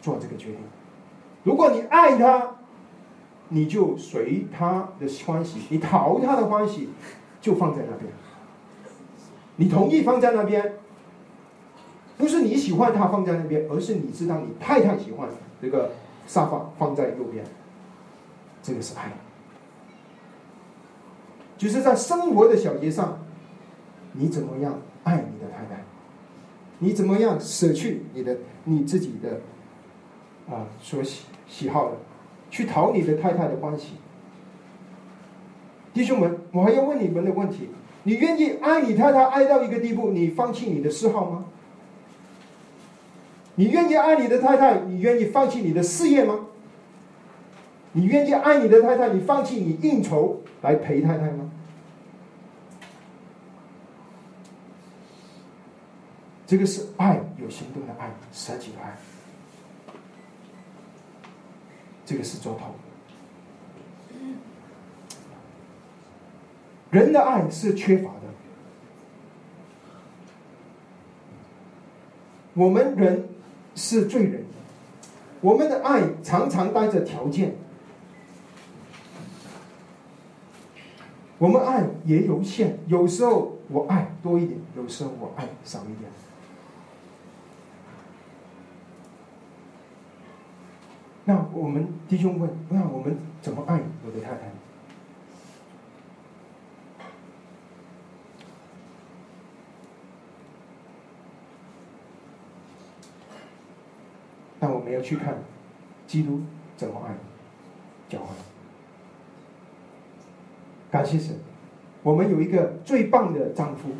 [0.00, 0.56] 做这个决定？
[1.44, 2.56] 如果你爱他，
[3.50, 6.88] 你就随他的欢喜，你讨他的欢喜，
[7.40, 8.10] 就放在那边。
[9.56, 10.74] 你同意放在那边，
[12.16, 15.28] 不是你喜欢他放在那边，而是你知道你太太喜欢。
[15.60, 15.92] 这个
[16.26, 17.44] 沙发放在右边，
[18.62, 19.12] 这个是爱，
[21.56, 23.18] 就是在生活的小节上，
[24.12, 25.82] 你怎么样爱你的太太？
[26.78, 29.40] 你怎么样舍去你的你自己的
[30.54, 31.96] 啊所喜喜好的，
[32.50, 33.94] 去讨你的太太的欢喜？
[35.94, 37.70] 弟兄们，我还要问你们的问题：
[38.02, 41.46] 你愿意爱你太太爱到一个地步，你放弃你的嗜好吗？
[43.56, 44.80] 你愿意爱你的太太？
[44.80, 46.46] 你愿意放弃你的事业吗？
[47.92, 49.08] 你愿意爱你的太太？
[49.08, 51.50] 你放弃你应酬来陪太太吗？
[56.46, 58.96] 这个是爱，有行动的爱，舍己的爱。
[62.04, 62.74] 这个是做头。
[66.90, 68.20] 人的爱是缺乏的。
[72.52, 73.30] 我们人。
[73.76, 74.42] 是罪人，
[75.42, 77.54] 我们的爱常常带着条件，
[81.38, 86.10] 我们爱也有限，有时候我爱多一点，有时候我爱少一点。
[91.26, 94.52] 那我们弟兄问：那我们怎么爱我的太太？
[104.58, 105.38] 那我们要去看
[106.06, 106.40] 基督
[106.76, 107.14] 怎么爱
[108.08, 108.34] 教会。
[110.90, 111.36] 感谢神，
[112.02, 113.90] 我们有一个最棒的丈夫，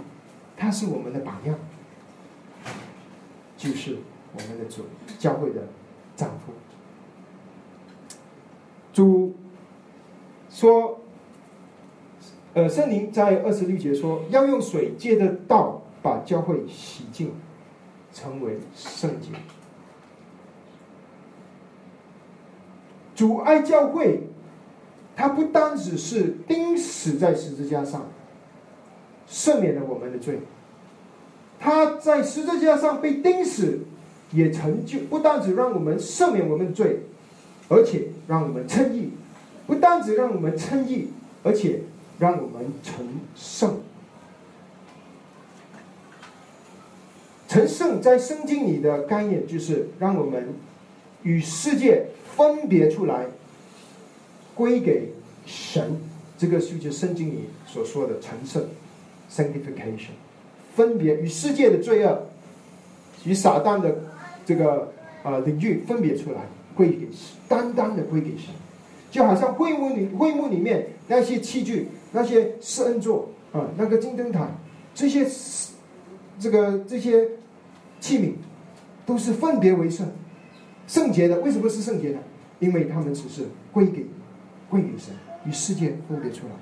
[0.56, 1.58] 他是我们的榜样，
[3.56, 3.98] 就是
[4.32, 4.86] 我们的主
[5.18, 5.62] 教会的
[6.14, 6.52] 丈夫。
[8.92, 9.34] 主
[10.48, 11.00] 说
[12.54, 17.34] ：“呃，圣灵在二十六节说，要用水借着道把教会洗净，
[18.14, 19.32] 成为圣洁。”
[23.16, 24.20] 主爱教会，
[25.16, 28.06] 他不单只是钉死在十字架上，
[29.28, 30.38] 赦免了我们的罪。
[31.58, 33.80] 他在十字架上被钉死，
[34.32, 37.00] 也成就，不单只让我们赦免我们的罪，
[37.70, 39.08] 而且让我们称义；
[39.66, 41.08] 不单只让我们称义，
[41.42, 41.80] 而且
[42.18, 43.80] 让我们成圣。
[47.48, 50.48] 成圣在圣经里的概念就是让我们
[51.26, 53.26] 与世界分别出来，
[54.54, 55.08] 归给
[55.44, 55.98] 神。
[56.38, 58.64] 这个就是圣经里所说的成圣
[59.28, 60.14] （sanctification），
[60.74, 62.28] 分别与世界的罪恶、
[63.24, 63.92] 与撒旦的
[64.44, 64.92] 这个
[65.24, 66.42] 呃领域分别出来，
[66.76, 67.08] 归给
[67.48, 68.54] 单单的归给神。
[69.10, 74.48] 就好像会幕里会幕里面那些器具、那些圣座啊、那个金灯台
[74.94, 75.26] 这些。
[76.38, 77.26] 这个这些
[77.98, 78.32] 器皿
[79.06, 80.06] 都是分别为圣、
[80.86, 81.40] 圣洁的。
[81.40, 82.18] 为什么是圣洁呢？
[82.58, 84.06] 因为他们只是归给
[84.70, 86.52] 归给神，与世界分别出来。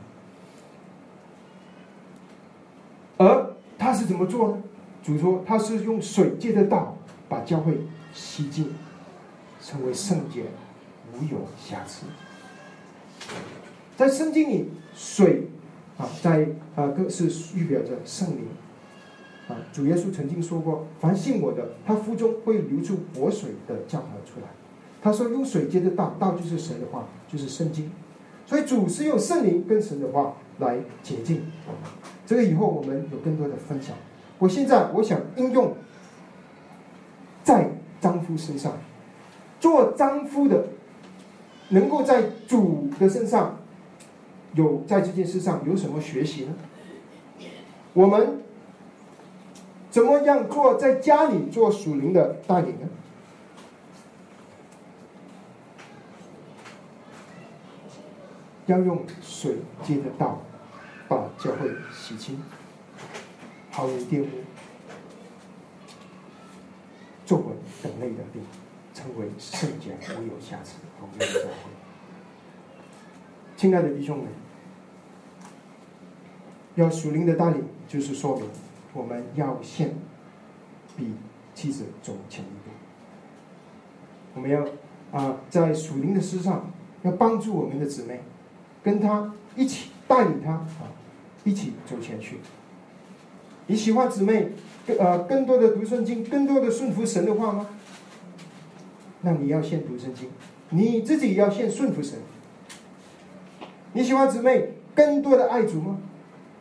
[3.17, 4.63] 而他是怎么做呢？
[5.03, 6.97] 主说他是用水借的道
[7.29, 7.79] 把教会
[8.13, 8.75] 洗净，
[9.63, 10.45] 成为圣洁，
[11.13, 12.07] 无有瑕疵。
[13.97, 15.47] 在圣经里，水
[15.97, 18.47] 啊，在啊，更是预表着圣灵。
[19.47, 24.47] 啊，主耶稣曾经说过：“凡信我的，他腹中会流出活水的江河出来。”
[25.03, 27.91] 他说：“用水接的道，道就是神的话，就是圣经。
[28.47, 31.43] 所以主是用圣灵跟神的话来洁净。
[32.27, 33.95] 这个以后我们有更多的分享。
[34.39, 35.75] 我现在我想应用
[37.43, 38.73] 在丈夫身上，
[39.61, 40.69] 做丈夫的
[41.69, 43.59] 能够在主的身上
[44.55, 46.55] 有在这件事上有什么学习呢？
[47.93, 48.39] 我们。
[49.95, 52.89] 怎么样做在家里做属灵的带领呢？
[58.67, 60.43] 要用水接的道，
[61.07, 62.43] 把教会洗清，
[63.71, 64.27] 毫无玷污，
[67.25, 67.45] 作为
[67.81, 68.41] 等类的地，
[68.93, 71.71] 成为圣洁无有瑕疵同样的教会。
[73.57, 74.27] 亲爱的弟兄们，
[76.75, 78.45] 要属灵的带领，就是说明。
[78.95, 79.93] 我们要先
[80.97, 81.13] 比
[81.55, 82.71] 妻子走前一步。
[84.35, 84.65] 我们要
[85.13, 86.71] 啊，在属灵的事上
[87.03, 88.21] 要帮助我们的姊妹，
[88.83, 90.91] 跟他一起带领他啊，
[91.45, 92.39] 一起走前去。
[93.67, 94.53] 你喜欢姊妹
[94.87, 97.67] 更呃更多的读圣经，更多的顺服神的话吗？
[99.23, 100.29] 那你要先读圣经，
[100.71, 102.19] 你自己要先顺服神。
[103.93, 105.99] 你喜欢姊妹更多的爱主吗？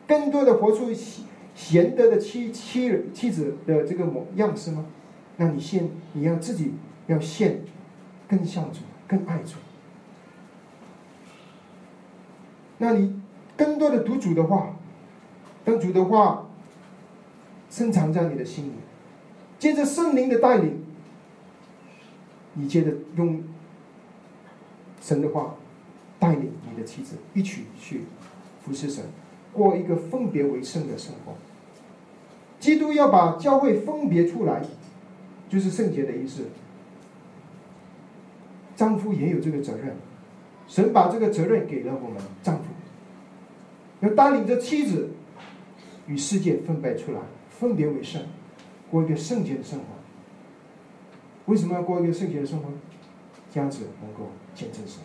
[0.07, 1.25] 更多的活出喜。
[1.55, 4.85] 贤德的妻妻妻子的这个模样式吗？
[5.37, 6.73] 那你先你要自己
[7.07, 7.61] 要献
[8.27, 9.53] 更像主，更爱主。
[12.77, 13.21] 那你
[13.55, 14.75] 更多的读主的话，
[15.63, 16.47] 当主的话
[17.69, 18.71] 深藏在你的心里，
[19.57, 20.83] 接着圣灵的带领，
[22.53, 23.43] 你接着用
[24.99, 25.55] 神的话
[26.19, 28.01] 带领你的妻子一起去
[28.63, 29.05] 服侍神。
[29.53, 31.33] 过一个分别为圣的生活。
[32.59, 34.63] 基督要把教会分别出来，
[35.49, 36.43] 就是圣洁的意思。
[38.75, 39.95] 丈夫也有这个责任，
[40.67, 42.63] 神把这个责任给了我们丈夫，
[43.99, 45.11] 要带领着妻子
[46.07, 48.21] 与世界分别出来，分别为圣，
[48.89, 49.85] 过一个圣洁的生活。
[51.45, 52.69] 为什么要过一个圣洁的生活？
[53.53, 55.01] 这样子能够见证神，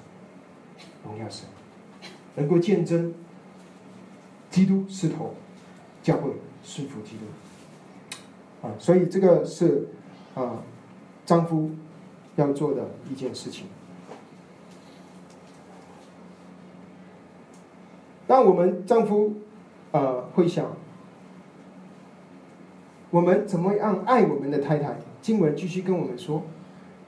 [1.05, 1.47] 荣耀神，
[2.37, 3.13] 能够见证。
[4.59, 5.35] 基督是头，
[6.03, 6.33] 教会
[6.65, 9.87] 顺服基督，啊，所以这个是
[10.35, 10.65] 啊，
[11.25, 11.71] 丈夫
[12.35, 13.69] 要做的一件事情。
[18.27, 19.37] 当我们丈夫
[19.93, 20.77] 啊会想，
[23.11, 24.97] 我们怎么样爱我们的太太？
[25.23, 26.43] 经文继续跟我们说，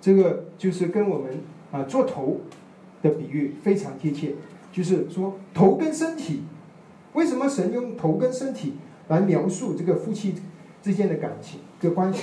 [0.00, 1.40] 这个就是跟我们
[1.72, 2.42] 啊做头
[3.02, 4.36] 的比喻非常贴切，
[4.70, 6.44] 就是说头跟身体。
[7.14, 8.74] 为什么神用头跟身体
[9.08, 10.34] 来描述这个夫妻
[10.82, 12.22] 之间的感情、这关系，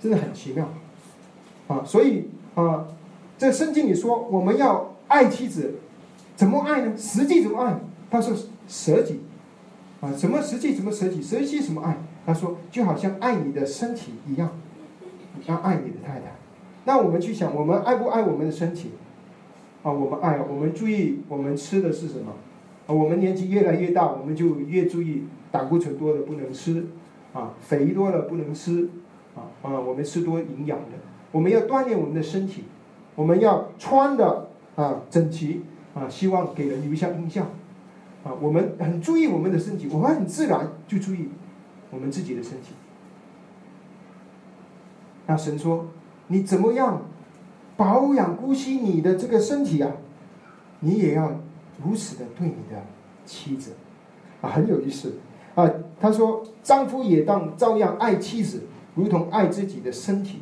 [0.00, 0.68] 真的很奇妙
[1.66, 1.82] 啊！
[1.84, 2.86] 所以啊，
[3.36, 5.74] 在圣经里说，我们要爱妻子，
[6.36, 6.96] 怎么爱呢？
[6.96, 7.80] 实际怎么爱？
[8.10, 8.34] 他说
[8.66, 9.20] 舍己
[10.00, 11.20] 啊，什么实际怎么舍己？
[11.20, 11.98] 舍己什么爱？
[12.24, 14.50] 他说就好像爱你的身体一样，
[15.46, 16.36] 要爱你的太太。
[16.84, 18.92] 那我们去想，我们爱不爱我们的身体？
[19.82, 22.32] 啊，我们爱，我们注意我们吃的是什么？
[22.94, 26.86] 我们年纪越来越大，我们就越注意胆固醇多的不能吃，
[27.32, 28.88] 啊，肥多了不能吃，
[29.36, 30.96] 啊啊，我们吃多营养的，
[31.30, 32.64] 我们要锻炼我们的身体，
[33.14, 35.62] 我们要穿的啊整齐
[35.94, 37.46] 啊，希望给人留下印象，
[38.24, 41.28] 啊，我们很注意我们的身体，我们很自然就注意
[41.90, 42.72] 我们自己的身体。
[45.26, 45.88] 那神说，
[46.28, 47.02] 你怎么样
[47.76, 49.92] 保养顾惜你的这个身体啊？
[50.80, 51.38] 你也要
[51.82, 52.82] 如此的对你的
[53.24, 53.72] 妻子
[54.40, 55.14] 啊，很有意思
[55.54, 55.70] 啊。
[56.00, 58.62] 他说，丈夫也当照样爱妻子，
[58.94, 60.40] 如同爱自己的身体。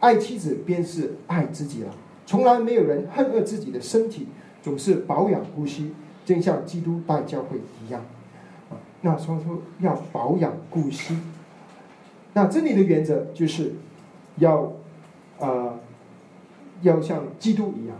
[0.00, 1.94] 爱妻子便是爱自己了。
[2.24, 4.28] 从来没有人恨恶自己的身体，
[4.62, 5.92] 总是保养顾惜，
[6.24, 8.00] 正像基督待教会一样。
[8.70, 11.18] 啊，那说说要保养顾惜。
[12.32, 13.74] 那这里的原则就是，
[14.36, 14.72] 要，
[15.38, 15.78] 呃，
[16.82, 17.96] 要像基督一样，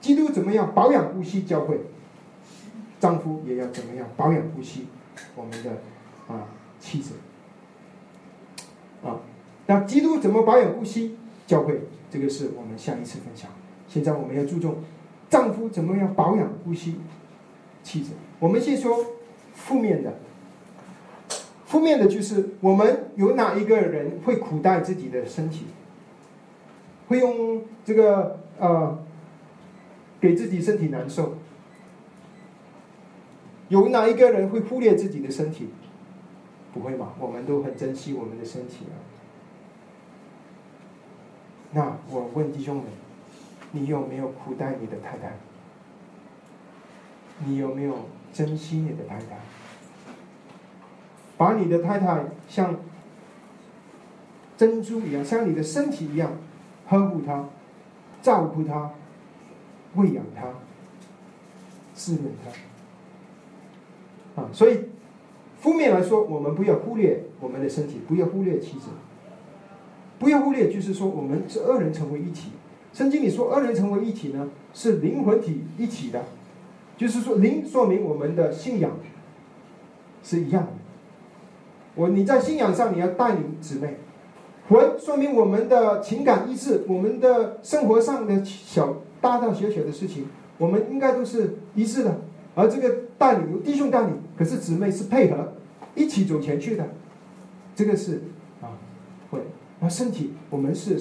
[0.00, 1.80] 基督怎么样保养顾惜教会，
[3.00, 4.86] 丈夫也要怎么样保养呼吸
[5.34, 5.70] 我们的
[6.28, 6.46] 啊
[6.78, 7.14] 妻子。
[9.02, 9.18] 啊，
[9.66, 11.80] 那基督怎么保养呼吸教会？
[12.10, 13.50] 这个是我们下一次分享。
[13.88, 14.76] 现在我们要注重
[15.30, 16.96] 丈夫怎么样保养呼吸
[17.82, 18.12] 妻子。
[18.38, 19.04] 我们先说
[19.54, 20.12] 负面的。
[21.66, 25.66] 负面的就是我们有哪一个人会苦待自己的身体，
[27.08, 28.98] 会用这个呃
[30.20, 31.36] 给自己身体难受？
[33.70, 35.70] 有哪一个人会忽略自己的身体？
[36.74, 37.14] 不会吧？
[37.18, 38.94] 我们都很珍惜我们的身体啊。
[41.72, 42.84] 那我问弟兄们，
[43.70, 45.36] 你有没有苦待你的太太？
[47.44, 49.38] 你有没有珍惜你的太太？
[51.36, 52.76] 把你的太太像
[54.56, 56.32] 珍珠一样，像你的身体一样
[56.88, 57.48] 呵护她、
[58.20, 58.90] 照顾她、
[59.94, 60.48] 喂养她、
[61.94, 62.50] 滋润她。
[64.36, 64.78] 啊，所以
[65.58, 68.88] 负面来说，我们不要忽略我们的身体，不要忽略妻子，
[70.18, 72.50] 不要忽略，就是说我们是二人成为一体。
[72.92, 76.24] 圣经里说二人成为一体呢，是灵魂体一体的，
[76.96, 78.92] 就是说灵说明我们的信仰
[80.22, 80.72] 是一样的。
[81.94, 83.96] 我你在信仰上你要带领姊妹，
[84.68, 90.26] 魂说明我们的情感一致，我们的生活上的小大大小小的事情，
[90.58, 92.20] 我们应该都是一致的。
[92.54, 95.52] 而这个带领弟兄带领，可是姊妹是配合
[95.94, 96.88] 一起走前去的，
[97.74, 98.22] 这个是
[98.60, 98.76] 啊
[99.30, 99.40] 会。
[99.80, 101.00] 而身体我们是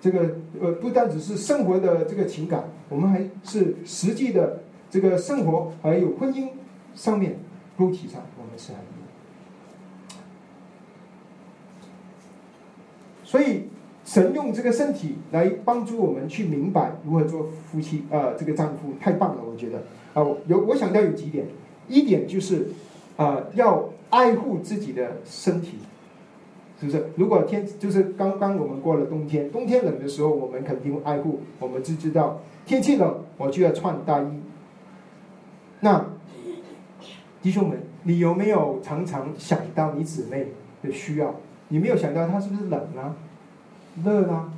[0.00, 6.50] 这个呃不单只是生活的这个情感，我们还是实际的这个生活还有婚姻
[6.94, 7.38] 上面
[7.76, 8.80] 肉体上我们是很。
[13.22, 13.68] 所以，
[14.04, 19.84] 神用这个身体来帮助我们去明白如何做夫妻，呃，这个丈夫太棒了，我觉得
[20.14, 21.46] 啊，有我想到有几点，
[21.88, 22.68] 一点就是，
[23.16, 25.78] 啊，要爱护自己的身体，
[26.80, 27.06] 是不是？
[27.16, 34.26] 如果天就是刚刚我们过了冬天，冬天冷的时候，我们肯定爱护，我们就知道天气冷，我就要穿大衣。
[35.80, 36.04] 那
[37.40, 40.48] 弟兄们，你有没有常常想到你姊妹
[40.82, 41.34] 的需要？
[41.68, 43.14] 你没有想到她是不是冷啊、
[44.04, 44.52] 热啊？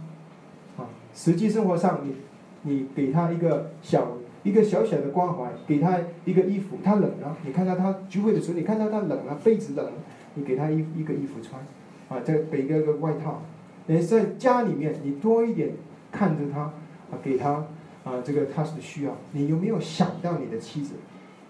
[0.79, 2.15] 啊，实际生活上，你
[2.63, 4.09] 你给她一个小
[4.43, 9.93] 一个小小的关怀，给他一个衣服，他冷了，你看到他聚会的时候，你看到他冷了，被子冷了，
[10.35, 11.61] 你给他一一个衣服穿，
[12.09, 13.43] 啊，再给一个个外套。
[13.87, 15.71] 你在家里面，你多一点
[16.11, 17.67] 看着他，啊，给他
[18.05, 19.17] 啊，这个他是需要。
[19.33, 20.95] 你有没有想到你的妻子？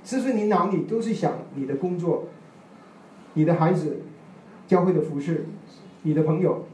[0.04, 2.28] 是不是你脑里都是想你的工作、
[3.34, 3.98] 你的孩子？
[4.68, 5.44] 教会的服饰，
[6.02, 6.64] 你的朋友，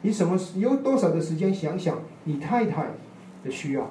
[0.00, 2.86] 你什么有多少的时间想想你太太
[3.44, 3.90] 的需要？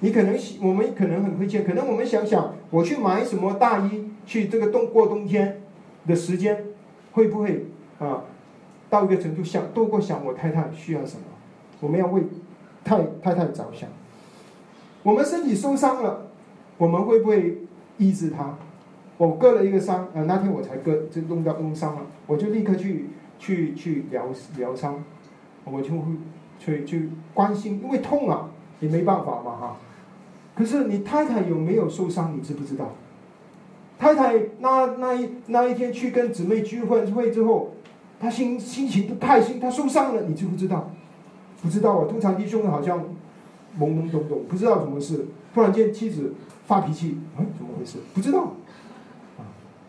[0.00, 5.62] 你可能我们可能很亏欠，可能我们想想我去买什么大衣去这个冬过冬天
[6.06, 6.64] 的时间，
[7.12, 7.66] 会不会
[7.98, 8.24] 啊
[8.90, 11.22] 到一个程度想多过想我太太需要什么？
[11.80, 12.22] 我们要为
[12.84, 13.88] 太太太着想。
[15.02, 16.28] 我们身体受伤了，
[16.78, 17.58] 我们会不会
[17.98, 18.56] 医治他？
[19.16, 24.26] 我割了一个伤，呃，那天我才割，就弄到弄伤了，我就立刻去去去疗
[24.56, 25.04] 疗伤，
[25.64, 26.02] 我就会
[26.58, 28.50] 去去关心，因为痛啊，
[28.80, 29.76] 也没办法嘛哈。
[30.54, 32.92] 可是你太太有没有受伤，你知不知道？
[33.98, 37.72] 太太那那一那一天去跟姊妹聚会会之后，
[38.20, 40.90] 她心心情不开心，她受伤了，你知不知道？
[41.62, 43.00] 不知道啊，通常弟兄好像
[43.78, 46.34] 懵懵懂懂，不知道什么事，突然间妻子
[46.66, 47.98] 发脾气，嗯，怎么回事？
[48.12, 48.52] 不知道。
[49.38, 49.42] 啊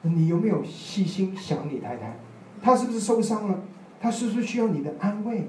[0.04, 2.18] 你有没有细心想你太太？
[2.62, 3.60] 她是不是受伤了？
[4.00, 5.48] 她是不是需要你的安慰？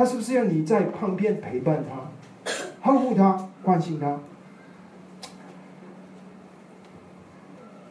[0.00, 2.50] 他是不是要你在旁边陪伴他、
[2.90, 4.18] 呵护他、关心他？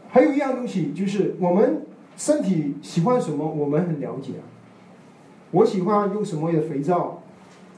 [0.10, 1.86] 还有一样东西，就是我们
[2.18, 4.32] 身体喜欢什么，我们很了解。
[5.52, 7.22] 我喜欢用什么样的肥皂，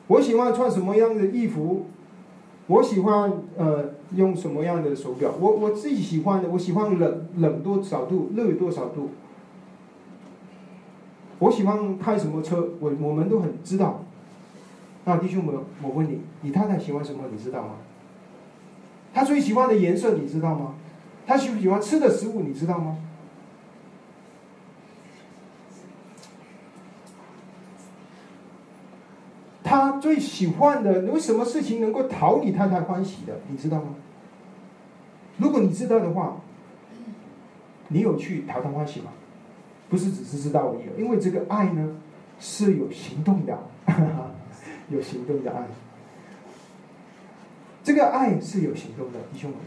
[0.07, 1.87] 我喜欢穿什么样的衣服。
[2.67, 5.33] 我喜欢呃用什么样的手表？
[5.41, 9.09] 我我自己喜欢的，我喜欢冷冷多少度，热多少度。
[11.39, 14.05] 我喜欢开什么车，我我们都很知道。
[15.05, 17.23] 那弟兄们，我问你，你太太喜欢什么？
[17.31, 17.75] 你知道吗？
[19.13, 20.75] 她最喜欢的颜色，你知道吗？
[21.25, 22.97] 她喜不喜欢吃的食物，你知道吗？
[29.63, 33.95] 他最喜欢的有什么事情能够讨你太太欢喜的，你知道吗？
[35.37, 36.41] 如果你知道的话，
[37.87, 39.11] 你有去讨她欢喜吗？
[39.89, 41.95] 不是只是知道而已，因为这个爱呢
[42.37, 43.57] 是有行动的，
[44.91, 45.65] 有行动的爱。
[47.83, 49.59] 这个爱是有行动的，弟兄们，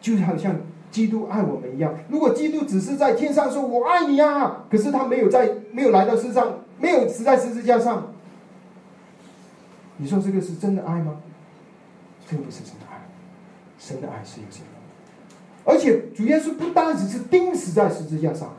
[0.00, 0.54] 就好像
[0.90, 1.92] 基督爱我们一样。
[2.08, 8.12] 如果基督只是在天上说“我爱你啊”，可是他没有在，没有来到世上，没有死在十字架上。
[9.96, 11.16] 你说这个是真的爱吗？
[12.28, 13.00] 这个不是真的爱，
[13.78, 18.54] 神的爱是有行动的，而且主耶稣不单只是钉死在十字架上，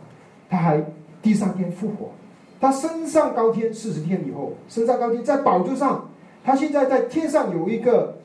[0.49, 0.83] 他还
[1.21, 2.11] 第三天复活，
[2.60, 6.10] 他升上高天四十天以后升上高天，在宝座上，
[6.43, 8.18] 他现在在天上有一个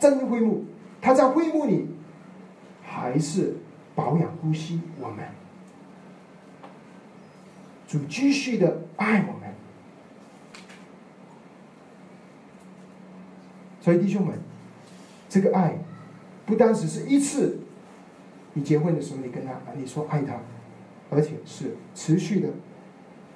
[0.00, 0.64] 真会幕，
[1.00, 1.88] 他在会幕里
[2.82, 3.56] 还是
[3.94, 5.26] 保养呼吸我们，
[7.86, 9.52] 主继续的爱我们。
[13.80, 14.38] 所以弟兄们，
[15.28, 15.76] 这个爱
[16.46, 17.58] 不单只是一次，
[18.54, 20.34] 你结婚的时候你跟他你说爱他，
[21.10, 22.48] 而且是持续的，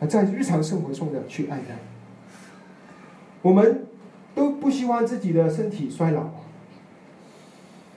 [0.00, 1.74] 啊，在日常生活中的去爱他。
[3.42, 3.86] 我们
[4.34, 6.30] 都不希望自己的身体衰老，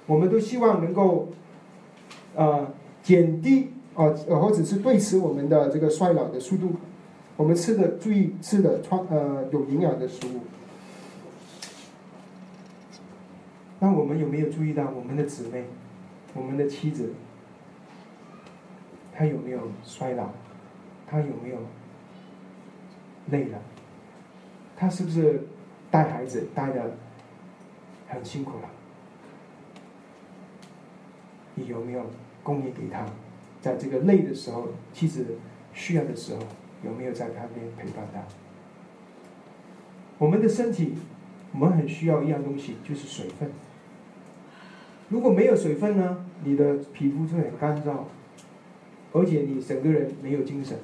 [0.06, 1.30] 我们都希望能够，
[2.36, 4.10] 呃，减低啊，
[4.40, 6.74] 或者是对持我们的这个衰老的速度。
[7.38, 10.42] 我们吃的注意吃的穿呃有营养的食物。
[13.80, 15.66] 那我们有没有注意到我们的姊妹，
[16.36, 17.14] 我们的妻子，
[19.22, 20.30] 他有没有衰老？
[21.06, 21.58] 他有没有
[23.30, 23.60] 累了？
[24.76, 25.44] 他是不是
[25.92, 26.98] 带孩子带的
[28.08, 28.70] 很辛苦了？
[31.54, 32.04] 你有没有
[32.42, 33.06] 供应给他？
[33.62, 35.38] 在这个累的时候，妻子
[35.72, 36.42] 需要的时候，
[36.84, 38.24] 有没有在旁边陪伴她？
[40.18, 40.96] 我们的身体，
[41.54, 43.52] 我们很需要一样东西，就是水分。
[45.10, 48.06] 如果没有水分呢，你的皮肤就很干燥，
[49.14, 50.78] 而且你整个人没有精神，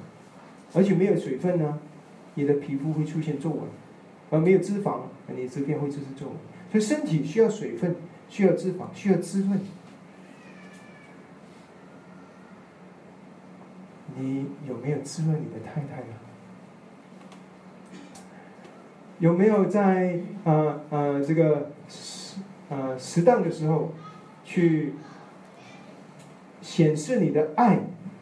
[0.74, 1.78] 而且没有水分呢，
[2.34, 3.60] 你的皮肤会出现皱纹，
[4.30, 6.34] 而没有脂肪，你这边会出现皱纹。
[6.70, 7.96] 所以身体需要水分，
[8.28, 9.60] 需要脂肪，需要滋润。
[14.16, 16.14] 你有没有滋润你的太太呢？
[19.18, 21.70] 有没有在呃呃这个
[22.68, 23.92] 呃适当的时候？
[24.50, 24.94] 去
[26.62, 27.80] 显示你的爱，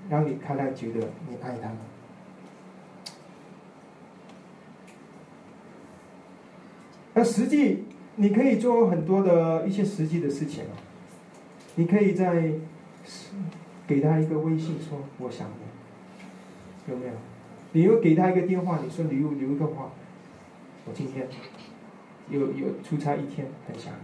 [0.09, 1.70] 让你太太觉得你爱她。
[7.14, 7.84] 那实际
[8.16, 10.76] 你可以做很多的一些实际的事情啊，
[11.76, 12.52] 你可以在
[13.86, 17.12] 给他一个微信说我想你，有没有？
[17.72, 19.90] 你又给他一个电话，你说留留一个话，
[20.86, 21.26] 我今天
[22.28, 23.98] 有有出差一天，很想你。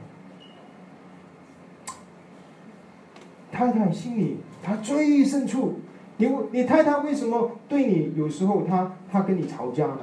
[3.50, 5.80] 太太心里，他最深处，
[6.22, 9.98] 你你太太为什么对你有时候她她跟你吵架呢？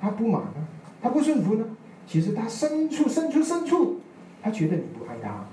[0.00, 0.66] 她不满呢？
[1.00, 1.64] 她不顺服呢？
[2.04, 4.00] 其实她深处深处深处，
[4.42, 5.46] 她觉得你不爱她，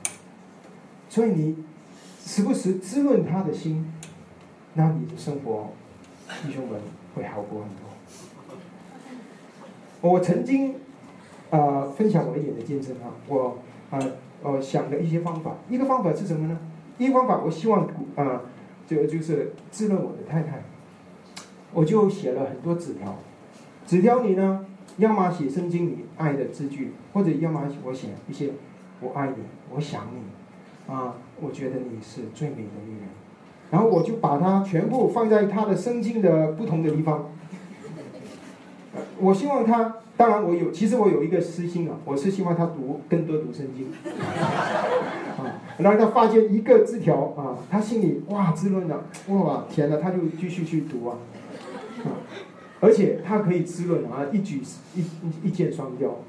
[1.10, 1.64] 所以你
[2.26, 3.86] 时不时滋润她的心，
[4.74, 5.70] 那你的生活，
[6.42, 6.82] 弟兄们
[7.14, 7.78] 会好过很多。
[10.02, 10.74] 我曾经
[11.52, 13.60] 啊分享我一点的见证啊，我
[13.92, 14.00] 啊
[14.42, 16.58] 呃想的一些方法，一个方法是什么呢？
[16.98, 18.42] 一个方法，我希望啊，
[18.90, 20.64] 就就是滋润我的太太，
[21.72, 23.20] 我就写了很多纸条，
[23.86, 24.66] 纸条里呢，
[24.98, 28.50] 要么写圣经里爱的字句，或者要么我写一些
[29.00, 29.36] 我爱你，
[29.76, 33.10] 我想你，啊，我觉得你是最美的女人，
[33.70, 37.30] 然后我就把它全部放在他的圣经的不同的地方，
[39.20, 39.98] 我希望他。
[40.20, 43.90] 当然，我有，其实我有一个私心啊，我是希望他读更多读圣经，
[45.80, 51.18] 啊，让他发现一个字条啊，他心里哇滋润了，哇天哪，他就继续去读啊，
[52.04, 52.12] 啊，
[52.82, 54.62] 而且他可以滋润啊，一举
[54.96, 55.04] 一
[55.48, 56.20] 一箭双雕，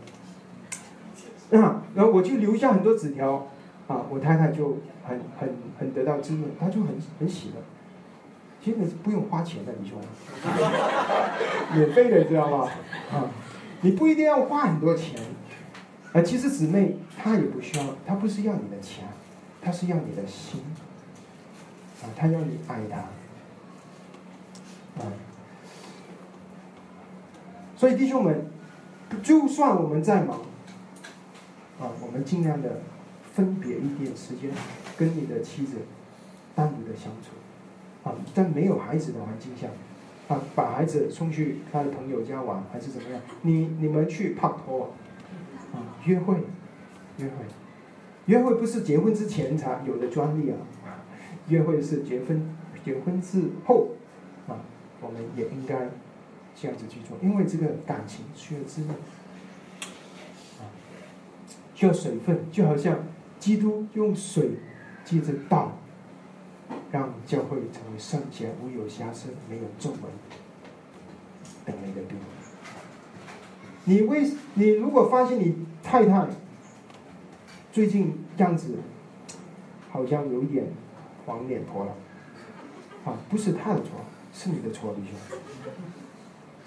[1.61, 3.49] 啊，然后我就留下很多纸条，
[3.89, 6.89] 啊，我太太就很很很得到滋润，她就很
[7.19, 7.63] 很喜乐，
[8.63, 9.99] 其实是不用花钱的，你说，
[11.75, 12.71] 免费的知道吗？
[13.13, 13.29] 啊。
[13.83, 15.19] 你不一定要花很多钱，
[16.13, 19.07] 啊，其实姊妹她也不需要，她不是要你的钱，
[19.63, 20.61] 他是要你的心，
[22.03, 22.99] 啊，他要你爱他。
[25.03, 25.13] 啊。
[27.77, 28.47] 所以弟兄们，
[29.23, 30.39] 就算我们在忙，
[31.81, 32.83] 啊，我们尽量的
[33.33, 34.51] 分别一点时间，
[34.99, 35.79] 跟你的妻子
[36.55, 39.69] 单独的相处，啊，在没有孩子的环境下，
[40.29, 43.21] 啊，把孩子送去他的朋友家玩，还是怎么样？
[43.43, 44.93] 你你们去拍拖，
[45.73, 46.35] 啊，约会，
[47.17, 47.35] 约会，
[48.31, 50.57] 约会不是结婚之前才有的专利啊，
[51.49, 53.89] 约会是结婚结婚之后，
[54.47, 54.55] 啊，
[55.01, 55.89] 我们也应该
[56.55, 58.93] 这样子去做，因为这个感情需要滋润，
[60.61, 60.63] 啊，
[61.75, 63.01] 需要水分，就好像
[63.41, 64.51] 基督用水
[65.05, 65.73] 接着道。
[66.93, 70.01] 让教会成为圣洁、无有瑕疵、没有皱纹
[71.65, 72.21] 的那个地方。
[73.85, 75.55] 你为你如果发现你
[75.85, 76.27] 太太
[77.73, 78.79] 最近样子
[79.91, 80.67] 好像有一点
[81.25, 81.95] 黄脸婆了，
[83.05, 83.91] 啊，不是她的错，
[84.33, 85.39] 是你的错，弟兄，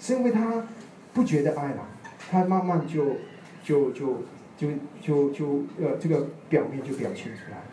[0.00, 0.66] 是因为她
[1.12, 1.86] 不觉得爱了，
[2.30, 3.16] 她慢慢就
[3.62, 4.22] 就就
[4.56, 4.68] 就
[5.02, 5.46] 就就
[5.78, 7.64] 呃这个表面就表现出来了。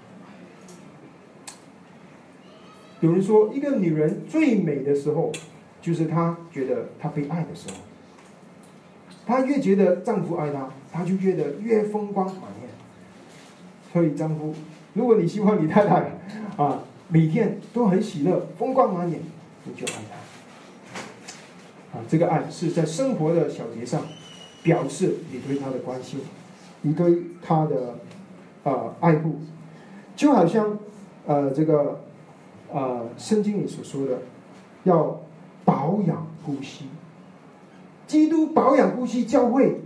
[3.00, 5.32] 有人说，一个女人最美的时候，
[5.82, 7.76] 就是她觉得她被爱的时候。
[9.26, 12.28] 她越觉得丈夫爱她，她就觉得越风光。
[13.92, 14.54] 所以，丈夫，
[14.94, 16.20] 如果你希望你太太
[16.58, 19.20] 啊每天都很喜乐、风光满眼，
[19.66, 21.98] 你就爱她。
[21.98, 24.02] 啊，这个爱是在生活的小节上
[24.64, 26.20] 表示你对她的关心，
[26.82, 27.96] 你对她的
[28.64, 29.40] 啊爱护，
[30.16, 30.78] 就好像
[31.26, 32.02] 呃这个。
[32.74, 34.22] 呃，圣经里所说的，
[34.86, 35.20] 要
[35.66, 36.86] 保养呼吸。
[38.08, 39.82] 基督保养呼吸，教会，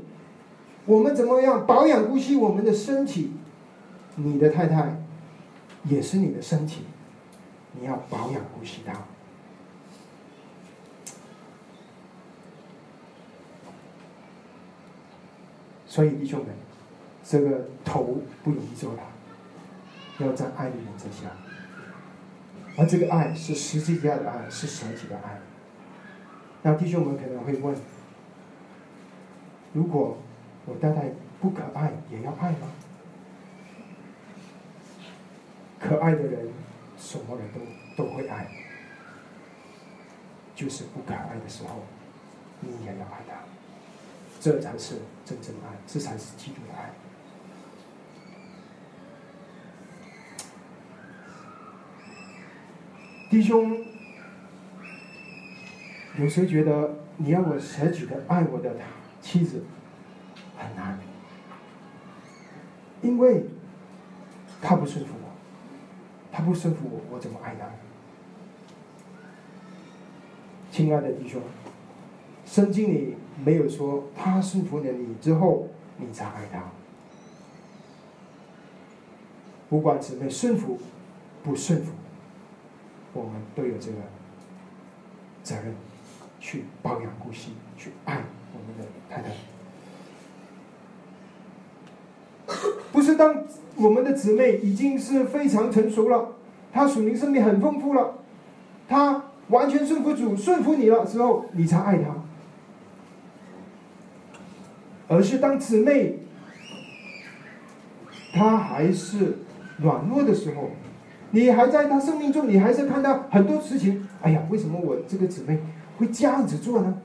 [0.86, 2.36] 我们怎么样保养呼吸？
[2.36, 3.32] 我们的身体，
[4.16, 4.98] 你的太太
[5.84, 6.86] 也是你的身体，
[7.74, 8.94] 你要保养呼吸她。
[15.86, 16.50] 所以弟兄们，
[17.24, 19.04] 这个头不容易做大，
[20.26, 21.30] 要在爱的原则下。
[22.78, 25.40] 而这个爱是实际下的爱，是舍己的爱。
[26.64, 27.76] 那弟兄们可能会问：
[29.72, 30.18] 如果
[30.66, 32.68] 我太太不可爱，也要爱吗？
[35.88, 36.50] 可爱的人，
[36.98, 38.48] 什么人都都会爱。
[40.56, 41.84] 就是不可爱的时候，
[42.62, 43.36] 你也要爱他。
[44.40, 46.92] 这才是真正的爱，这才是基督的爱。
[53.30, 53.84] 弟兄，
[56.18, 58.74] 有时候觉得你要我舍己的爱我的
[59.22, 59.66] 妻子
[60.58, 60.98] 很难，
[63.02, 63.46] 因为
[64.62, 65.12] 他不顺服，
[66.36, 67.66] 他不顺服我，我怎么爱他？
[70.70, 71.42] 亲爱的弟兄，
[72.46, 73.16] 圣经里
[73.46, 76.62] 没有说他顺服了你之后你才爱他，
[79.70, 80.78] 不管姊妹顺服
[81.42, 81.94] 不顺服。
[83.14, 83.98] 我们都有这个
[85.42, 85.74] 责任，
[86.42, 88.22] 去保养呼吸，去爱
[88.52, 89.30] 我们的太太。
[92.92, 93.44] 不当
[93.78, 96.30] 我们的姊妹已经是非常成熟了，
[96.72, 98.16] 她属灵生命很丰富了，
[98.88, 102.16] 她完全顺服主、顺服你了时候，你才爱她。
[105.08, 106.20] 而是当姊妹
[108.34, 109.40] 她还是
[109.78, 110.70] 软弱的时候。
[111.32, 114.08] 你还在他生命中，你还是看到很多事情。
[114.22, 115.60] 哎呀，为什么我这个姊妹
[115.98, 116.96] 会这样子做呢？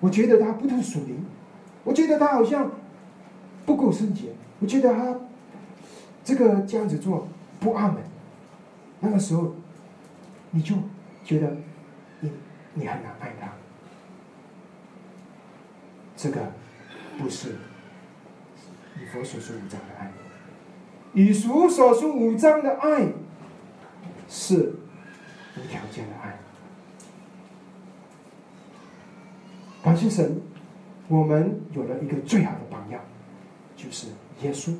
[0.00, 1.24] 我觉得她不太属灵，
[1.84, 2.72] 我觉得她好像
[3.64, 5.14] 不够圣洁，我觉得她
[6.26, 7.28] 这个这样子做
[7.60, 8.02] 不安稳。
[8.98, 9.54] 那个时候，
[10.50, 10.74] 你就
[11.24, 11.56] 觉得
[12.20, 12.30] 你
[12.74, 13.52] 你很难爱他。
[16.16, 16.52] 这个
[17.16, 17.56] 不是
[19.00, 20.10] 以佛所说五章的爱，
[21.14, 23.12] 以俗所说五章的爱。
[24.28, 24.74] 是
[25.56, 26.36] 无条件的爱。
[29.84, 30.40] 感谢神，
[31.06, 33.00] 我们有了一个最好的榜样，
[33.76, 34.08] 就是
[34.42, 34.74] 耶稣。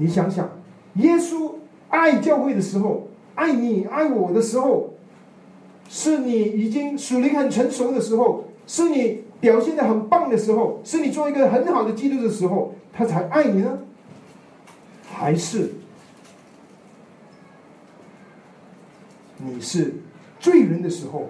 [0.00, 0.48] 你想想，
[0.94, 1.52] 耶稣
[1.90, 4.94] 爱教会的时候，爱你爱我的时候，
[5.88, 13.78] 是你已经属灵很成熟的时候，是你表现的很棒的时候，是你做一个很好的基督的时候，他才爱你呢？
[15.12, 15.72] 还是？
[19.38, 19.94] 你是
[20.38, 21.26] 罪人的时候，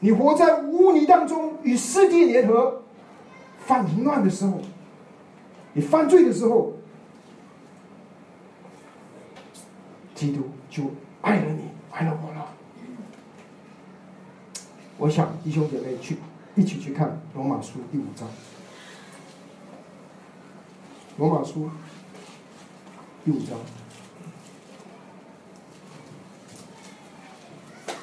[0.00, 2.82] 你活在污泥当中，与世界联合，
[3.58, 4.60] 犯淫乱的时候，
[5.74, 6.72] 你犯罪的时候，
[10.16, 10.90] 基督就
[11.20, 12.48] 爱了你，爱了我了。
[14.98, 16.16] 我想弟兄姐妹去
[16.56, 18.26] 一起去看罗马书第五章。
[21.18, 21.70] 罗马书
[23.24, 23.58] 第五章，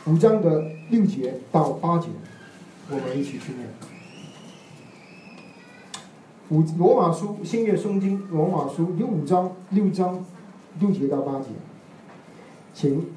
[0.05, 2.09] 五章的六节到八节，
[2.89, 3.68] 我们一起去念。
[6.49, 10.24] 五罗马书新约圣经罗马书第五章六章
[10.80, 11.47] 六节到八节，
[12.74, 13.11] 请。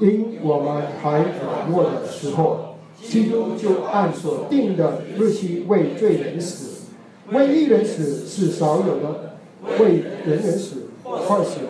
[0.00, 6.86] 因我们还软弱的时候，基督就按所定的日期为罪人死，
[7.30, 9.36] 为一人死是少有的，
[9.78, 11.60] 为人人死坏死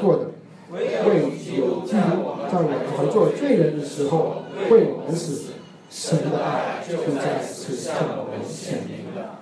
[0.00, 0.30] 做的，
[0.72, 5.52] 为有基督在我们还做罪人的时候为我们死，
[5.88, 9.38] 神的爱就在此向我们显明了。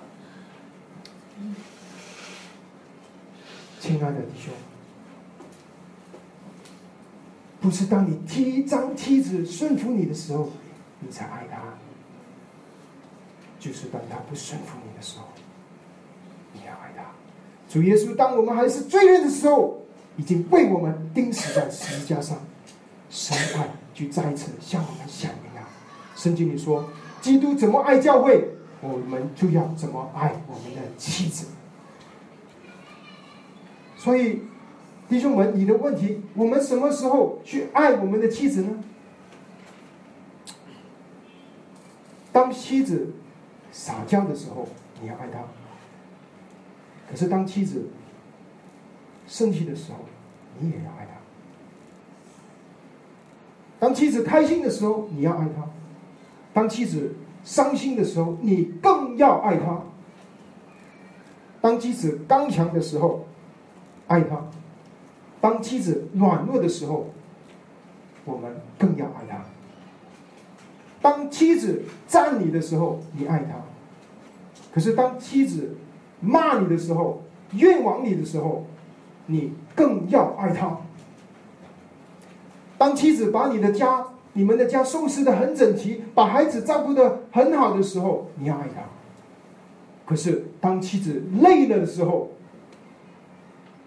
[3.79, 4.53] 亲爱的弟兄。
[7.63, 10.49] 不是当你踢张梯子顺服你的时候，
[10.99, 11.59] 你才爱他；
[13.57, 15.23] 就是当他不顺服你的时候，
[16.51, 17.05] 你要爱他。
[17.69, 19.81] 主耶稣，当我们还是罪人的时候，
[20.17, 22.37] 已经为我们钉死在十字架上，
[23.09, 25.65] 神爱就再一次向我们显明了。
[26.17, 26.89] 圣经里说，
[27.21, 28.45] 基督怎么爱教会，
[28.81, 31.47] 我们就要怎么爱我们的妻子。
[33.95, 34.41] 所以。
[35.13, 38.83] 弟兄们，你的问题，我们什么时候去爱我们的妻子呢？
[42.31, 43.13] 当妻子
[43.71, 44.67] 撒娇的时候，
[44.99, 45.37] 你要爱她；
[47.07, 47.89] 可是当妻子
[49.27, 49.99] 生气的时候，
[50.57, 51.11] 你也要爱她；
[53.79, 55.61] 当妻子开心的时候，你要爱她；
[56.55, 59.83] 当妻子伤心的时候，你更要爱她；
[61.61, 63.27] 当妻子刚强的时候，
[64.07, 64.43] 爱她。
[65.43, 67.09] 当妻子软弱的时候，
[68.23, 69.43] 我们更要爱她。
[71.01, 73.55] 当妻子赞你的时候，你爱她；
[74.73, 75.75] 可是当妻子
[76.21, 77.23] 骂你的时候、
[77.55, 78.65] 冤枉你的时候，
[79.25, 80.77] 你更要爱她。
[82.77, 88.83] 当妻子把你的家、你们的家收拾的很整齐，把孩子照顾的很好的时候，你要爱她。
[90.05, 92.29] 可是当妻子累了的时候，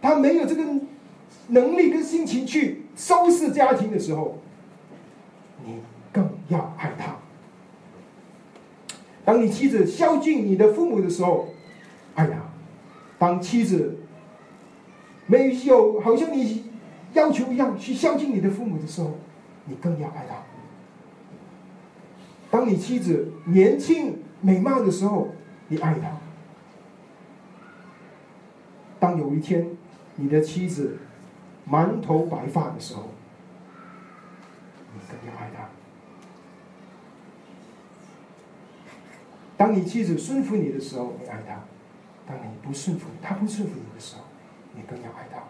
[0.02, 0.62] 她没有这个。
[1.48, 4.38] 能力跟心情去收拾家庭的时候，
[5.64, 5.80] 你
[6.12, 7.16] 更要爱他。
[9.24, 11.48] 当你妻子孝敬你的父母的时候，
[12.14, 12.34] 爱他；
[13.18, 13.98] 当妻子
[15.26, 16.64] 没有好像你
[17.12, 19.18] 要求一样去孝敬你的父母的时候，
[19.64, 20.36] 你更要爱他。
[22.50, 25.28] 当你妻子年轻美貌的时候，
[25.68, 26.08] 你爱他；
[29.00, 29.68] 当有一天
[30.14, 30.98] 你的妻子，
[31.68, 33.02] 满头白发的时候，
[34.94, 35.64] 你更要爱他；
[39.56, 41.56] 当你妻子顺服你的时候，你爱他；
[42.24, 44.22] 当你不顺服，他不顺服你的时候，
[44.76, 45.42] 你更要爱他。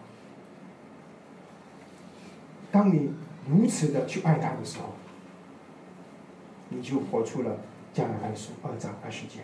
[2.71, 3.13] 当你
[3.47, 4.95] 如此的去爱他的时候，
[6.69, 7.57] 你就活出了
[7.93, 9.41] 加拉太书二章二十节。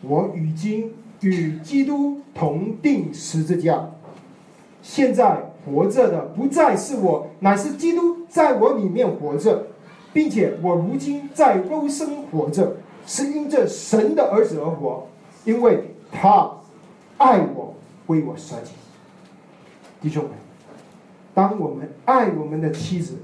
[0.00, 3.90] 我已经与基督同定十字架。
[4.82, 9.66] 现在活着的不再是我，乃是基督在我里面活着，
[10.12, 12.76] 并且我如今在肉身活着，
[13.06, 15.06] 是因着神的儿子而活，
[15.44, 16.50] 因为他
[17.18, 17.74] 爱我，
[18.06, 18.72] 为我舍己。
[20.00, 20.32] 弟兄们，
[21.34, 23.18] 当我们爱我们的妻子，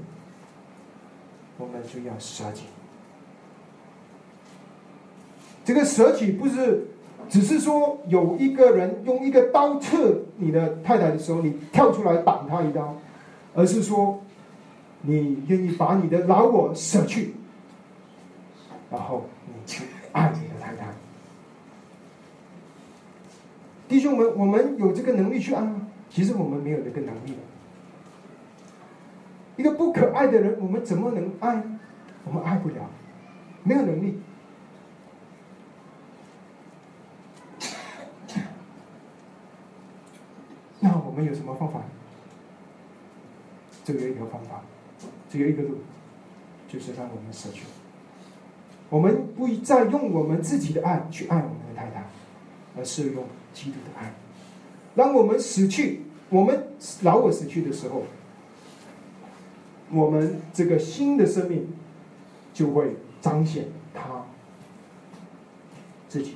[1.57, 2.63] 我们就要舍己。
[5.65, 6.87] 这个舍己不是。
[7.29, 12.95] 只是说有一个人用一个刀刺你的太太的时候，你跳出来挡他一刀，
[13.53, 14.21] 而是说
[15.01, 17.33] 你愿意把你的老我舍去，
[18.89, 20.87] 然后你去爱你的太太。
[23.89, 25.87] 弟兄们，我们有这个能力去爱吗？
[26.09, 27.37] 其实我们没有这个能力。
[29.57, 31.61] 一个不可爱的人，我们怎么能爱？
[32.23, 32.75] 我们爱不了，
[33.63, 34.17] 没有能力。
[40.81, 41.81] 我我们有什么方法？
[43.83, 44.61] 只有一个方法，
[45.31, 45.79] 只有一个路，
[46.69, 47.63] 就是让我们舍去。
[48.91, 52.05] 我们不再用我们自己的爱去爱我们的太太，
[52.77, 54.13] 而是用基督的爱。
[54.95, 56.67] 当我们死去，我们
[57.01, 58.03] 老我死去的时候，
[59.89, 61.67] 我们这个新的生命
[62.53, 64.23] 就会彰显他
[66.07, 66.35] 自己。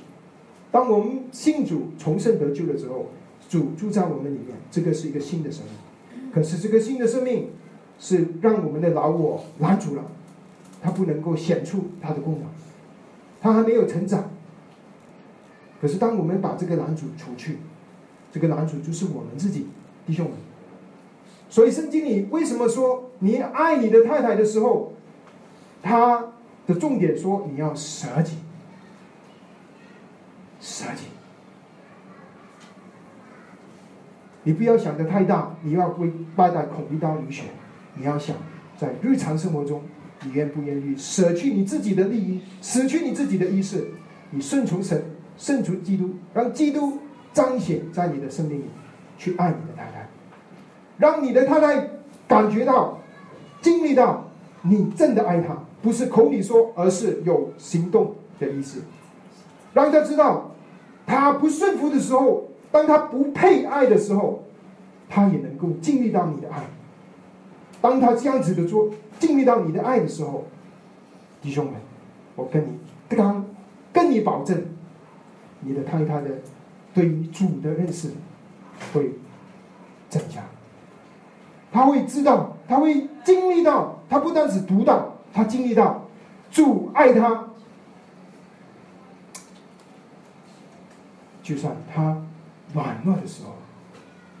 [0.72, 3.06] 当我们信主重生得救了之后。
[3.52, 6.32] 主住在我们里面，这个是一个新的生命。
[6.32, 7.50] 可是这个新的生命
[7.98, 10.02] 是让我们的老我拦住了，
[10.80, 12.44] 他不能够显出他的功能，
[13.42, 14.30] 他还没有成长。
[15.82, 17.58] 可是当我们把这个男主除去，
[18.32, 19.66] 这个男主就是我们自己
[20.06, 20.34] 弟兄们。
[21.50, 24.94] 所以圣经里为什么说你爱你的太太的时候，
[25.82, 26.32] 他
[26.66, 28.38] 的重点说你要舍己，
[30.58, 31.11] 舍己。
[34.44, 37.44] 你不要想的太大，你要为八代孔一刀流血。
[37.94, 38.34] 你要想
[38.76, 39.82] 在日常生活中，
[40.24, 43.86] 你愿不愿意舍去你自己的利益，舍去你自己的意识，
[44.30, 45.04] 你顺从神，
[45.36, 46.98] 顺从基督，让基督
[47.32, 48.64] 彰显在你的生命里，
[49.18, 50.08] 去爱你的太太，
[50.96, 51.88] 让你的太太
[52.26, 52.98] 感觉到、
[53.60, 54.26] 经历到
[54.62, 58.82] 你真的爱她，不是口里说，而是有行动的意思，
[59.74, 60.50] 让她知道，
[61.06, 62.48] 她不顺服的时候。
[62.72, 64.42] 当他不配爱的时候，
[65.08, 66.64] 他也能够经历到你的爱。
[67.82, 68.88] 当他这样子的做，
[69.20, 70.46] 经历到你的爱的时候，
[71.42, 71.74] 弟兄们，
[72.34, 72.78] 我跟你
[73.10, 73.44] 刚
[73.92, 74.64] 跟你保证，
[75.60, 76.30] 你的太太的
[76.94, 78.10] 对于主的认识
[78.94, 79.12] 会
[80.08, 80.42] 增加。
[81.70, 86.06] 他会知道，他会经历到，他不单是读到，他经历到
[86.50, 87.48] 主爱他，
[91.42, 92.16] 就算他。
[92.74, 93.56] 软弱的时候，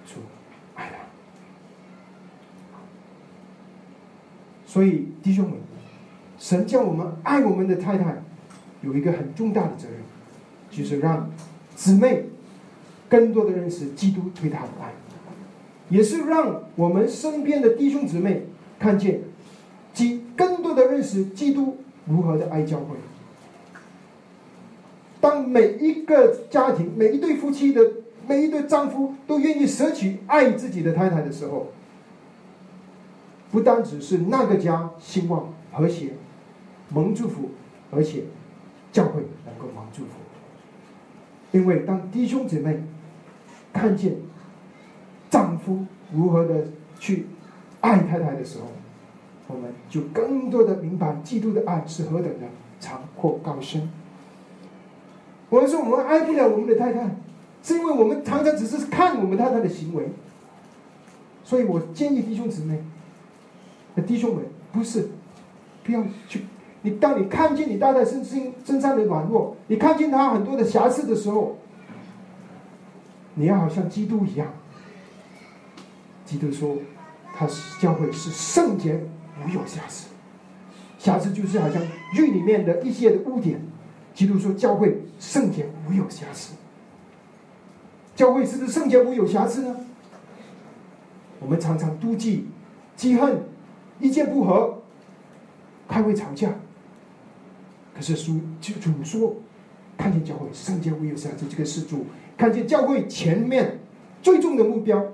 [0.06, 0.20] 主
[0.74, 0.96] 爱他。
[4.66, 5.58] 所以弟兄们，
[6.38, 8.22] 神叫我们爱我们的太太，
[8.80, 9.98] 有一个很重大的责任，
[10.70, 11.30] 就是让
[11.76, 12.24] 姊妹
[13.08, 14.92] 更多的认识基督对他的爱，
[15.90, 18.46] 也是让我们身边的弟兄姊妹
[18.78, 19.20] 看见，
[19.92, 21.76] 基更多的认识基督
[22.06, 22.96] 如何的爱教会。
[25.20, 28.01] 当每一个家庭、每一对夫妻的。
[28.26, 31.68] 每一对丈夫都愿意舍取爱自己的太太的时候，
[33.50, 36.14] 不单只是那个家兴旺和谐、
[36.88, 37.50] 蒙祝福，
[37.90, 38.24] 而且
[38.92, 40.10] 教会能够蒙祝福。
[41.50, 42.82] 因为当弟兄姊妹
[43.72, 44.16] 看见
[45.28, 46.68] 丈夫如何的
[46.98, 47.26] 去
[47.80, 48.68] 爱太太的时候，
[49.48, 52.46] 我们就更多的明白基督的爱是何等的
[52.80, 53.90] 长阔高深。
[55.50, 57.16] 我们说我们爱不了我们的太太。
[57.62, 60.08] 是因为我们常常只是看我们太太的行为，
[61.44, 62.82] 所以我建议弟兄姊妹，
[64.06, 65.10] 弟兄们不是，
[65.84, 66.44] 不要去。
[66.82, 71.56] 你当你看见你太太身身身上的软弱，你看见她很多的瑕疵的时候，
[73.34, 74.48] 你要好像基督一样。
[76.24, 76.76] 基督说，
[77.36, 78.98] 他是教会是圣洁
[79.44, 80.08] 无有瑕疵，
[80.98, 81.80] 瑕疵就是好像
[82.16, 83.60] 狱里面的一些的污点。
[84.14, 86.54] 基督说，教会圣洁无有瑕疵。
[88.14, 89.76] 教会是不是圣洁无有瑕疵呢？
[91.40, 92.46] 我们常常妒忌、
[92.94, 93.42] 记恨、
[93.98, 94.82] 意见不合、
[95.88, 96.52] 开会吵架。
[97.94, 99.34] 可是主主说，
[99.96, 102.06] 看见教会圣洁无有瑕疵，这个是主
[102.36, 103.80] 看见教会前面
[104.22, 105.04] 最终的目标，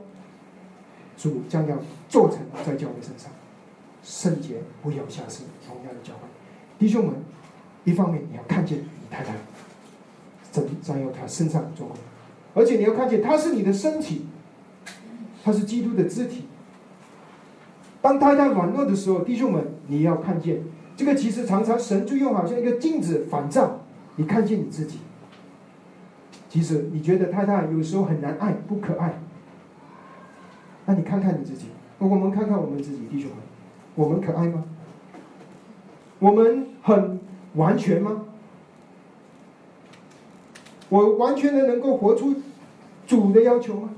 [1.17, 1.79] 主将要
[2.09, 3.31] 做成在教会身上
[4.03, 6.21] 圣洁无有瑕疵同样的教会。
[6.79, 7.15] 弟兄们，
[7.85, 9.35] 一方面你要看见你太太，
[10.51, 11.97] 怎将要他身上做工。
[12.55, 14.27] 而且你要看见，他是你的身体，
[15.45, 16.45] 他是基督的肢体。
[18.01, 20.63] 当太太软弱的时候，弟兄们，你要看见，
[20.97, 23.81] 这个其实常常神就用好像一个镜子反照，
[24.17, 24.99] 你看见你自己。
[26.49, 29.19] 其实你觉得太太有时候很难爱，不可爱，
[30.87, 31.67] 那你看看你自己，
[31.99, 33.39] 我们看看我们自己，弟兄们，
[33.95, 34.65] 我们可爱吗？
[36.21, 37.21] 我们很
[37.55, 38.25] 完全吗？
[40.89, 42.35] 我完全的能够活出。
[43.07, 43.89] 主的要求吗？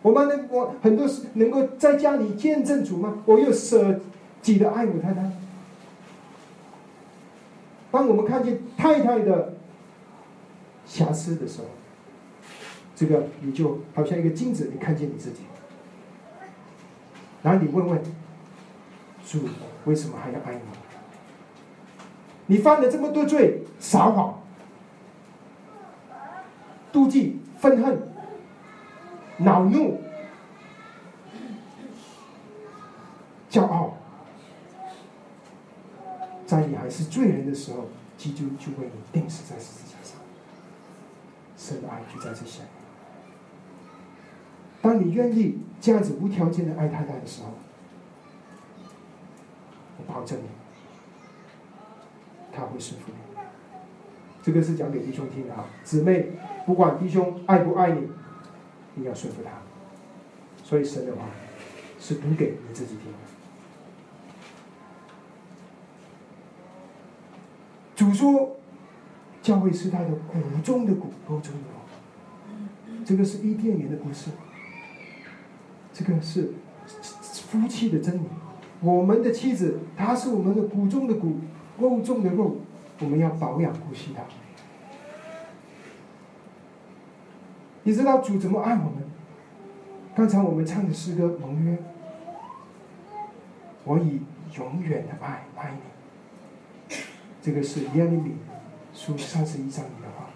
[0.00, 3.18] 我们能我很多是能够在家里见证主吗？
[3.26, 3.98] 我有舍
[4.40, 5.28] 己的爱我太太。
[7.90, 9.54] 当我们看见太太的
[10.86, 11.64] 瑕疵的时候，
[12.94, 15.38] 这个你就好像一个镜子，你看见你自己。
[17.42, 18.00] 然后你问问
[19.26, 19.40] 主，
[19.84, 20.60] 为什么还要爱你？
[22.46, 24.43] 你犯了这么多罪，撒谎、
[26.94, 28.14] 妒忌、愤恨。
[29.38, 30.00] 恼怒、
[33.50, 33.94] 骄傲，
[36.46, 40.20] 在你还是罪人的时候，基督就为你钉死在十字架上。
[41.56, 42.68] 神的爱就在这下面。
[44.80, 47.48] 当你愿意这样子无条件的爱太太的时候，
[49.98, 50.46] 我保证你，
[52.52, 53.23] 他会顺服你。
[54.44, 56.32] 这个是讲给弟兄听的啊，姊妹，
[56.66, 58.08] 不管弟兄爱不爱你。
[58.96, 59.50] 你要说服他，
[60.62, 61.22] 所以神的话
[61.98, 63.18] 是读给你自己听的。
[68.14, 68.56] 说，
[69.42, 71.74] 教会是他的骨中的骨，肉中的肉。
[73.04, 74.30] 这个是伊甸园的故事，
[75.92, 76.52] 这个是
[77.50, 78.22] 夫妻的真理。
[78.80, 81.38] 我们的妻子，她是我们的骨中的骨，
[81.78, 82.58] 肉中的肉，
[83.04, 84.22] 我们要保养顾惜她。
[87.84, 89.04] 你知道主怎么爱我们？
[90.16, 91.76] 刚才我们唱的诗歌盟约，
[93.84, 94.22] 我以
[94.56, 96.96] 永远的爱爱你。
[97.42, 98.36] 这个是耶利米
[98.94, 100.30] 书三十一章里的话。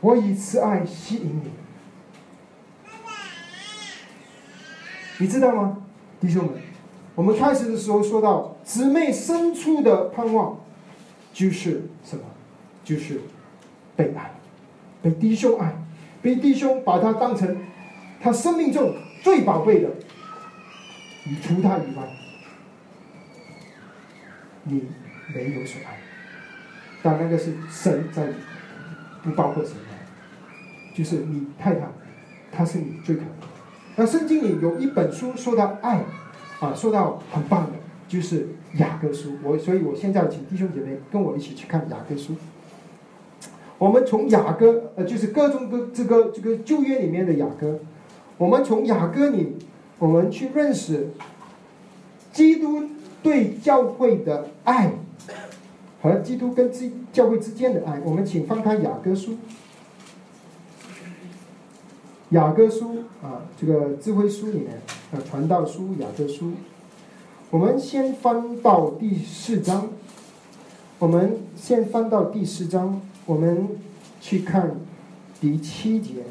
[0.00, 1.50] 我以慈爱吸引你，
[5.18, 5.78] 你知道吗，
[6.20, 6.54] 弟兄们？
[7.14, 10.58] 我们开始的时候说到姊妹深处的盼望，
[11.32, 12.22] 就是什么？
[12.84, 13.20] 就是
[13.96, 14.30] 被爱，
[15.02, 15.74] 被弟兄爱，
[16.20, 17.56] 被弟兄把他当成
[18.20, 19.88] 他生命中最宝贝的。
[21.24, 22.08] 你除他以外，
[24.64, 24.84] 你
[25.34, 25.98] 没有所爱。
[27.02, 28.28] 但那个是神在，
[29.22, 29.72] 不包括神。
[30.94, 31.86] 就是你太太，
[32.50, 33.22] 她是你最可。
[33.96, 36.04] 那圣经里有一本书说到爱，
[36.60, 37.72] 啊，说到很棒的，
[38.06, 39.32] 就是雅各书。
[39.42, 42.34] 我所以，我现在请弟兄姐妹跟我一起去看雅各书。
[43.78, 47.78] 我们从雅各，呃，就是各种各这个这个旧约里面的雅各，
[48.36, 49.56] 我们从雅各里，
[49.98, 51.08] 我们去认识
[52.32, 52.84] 基督
[53.22, 54.92] 对教会的爱，
[56.02, 57.98] 和基督跟基教会之间的爱。
[58.04, 59.36] 我们请翻开雅各书。
[62.30, 66.52] 雅各书啊，这个智慧书里面啊，传道书雅各书，
[67.50, 69.90] 我们先翻到第四章，
[70.98, 73.68] 我们先翻到第四章，我们
[74.20, 74.74] 去看
[75.40, 76.24] 第七节，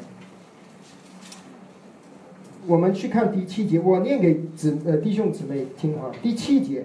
[2.66, 6.84] 我们去看第七节，我念给姊呃弟兄姊妹听啊，第七节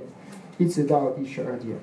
[0.58, 1.74] 一直到第十二节，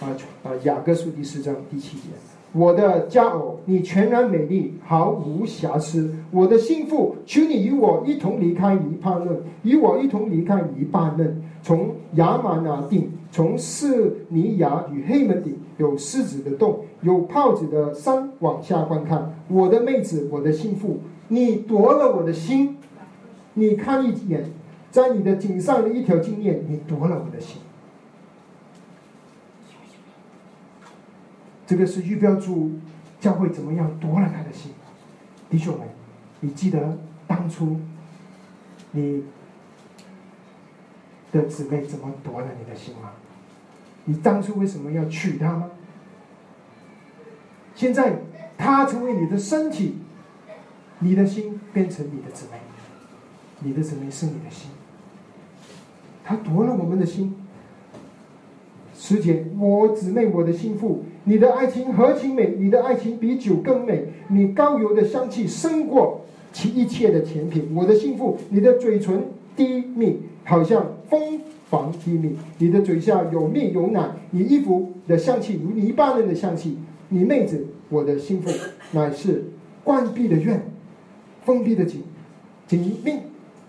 [0.00, 2.10] 啊啊雅各书第四章第七节。
[2.56, 6.14] 我的佳偶，你全然美丽，毫无瑕疵。
[6.30, 19.34] 我的心腹，求你与我一同离开黎巴嫩，与我一同离开黎巴嫩，从亚玛拿定，从示尼亚与黑门顶，有狮子的洞，有炮子的山，往下观看。
[19.48, 22.76] 我的妹子，我的心腹，你夺了我的心。
[23.54, 24.44] 你看一眼，
[24.92, 27.60] 在你的颈上的一条金链，你夺了我的心。
[31.66, 32.72] 这个是预标注
[33.20, 34.72] 教会怎么样夺了他的心，
[35.48, 35.88] 弟兄们，
[36.40, 37.80] 你记得当初
[38.92, 39.24] 你
[41.32, 43.12] 的姊妹怎么夺了你的心吗？
[44.04, 45.70] 你当初为什么要娶她吗？
[47.74, 48.18] 现在
[48.58, 49.96] 她成为你的身体，
[50.98, 52.58] 你的心变成你的姊妹，
[53.60, 54.70] 你的姊妹是你的心，
[56.22, 57.34] 他夺了我们的心。
[58.94, 61.04] 师姐，我姊妹，我的心腹。
[61.24, 62.54] 你的爱情何其美！
[62.58, 64.04] 你的爱情比酒更美。
[64.28, 66.20] 你高油的香气胜过
[66.52, 67.74] 其一切的甜品。
[67.74, 69.24] 我的幸福，你的嘴唇
[69.56, 72.36] 滴蜜，好像蜂房滴蜜。
[72.58, 74.10] 你的嘴下有蜜有奶。
[74.30, 76.78] 你衣服的香气如泥巴人的香气。
[77.08, 78.50] 你妹子，我的幸福，
[78.92, 79.44] 乃是
[79.82, 80.62] 关闭的院，
[81.44, 82.02] 封闭的井，
[82.66, 83.12] 紧密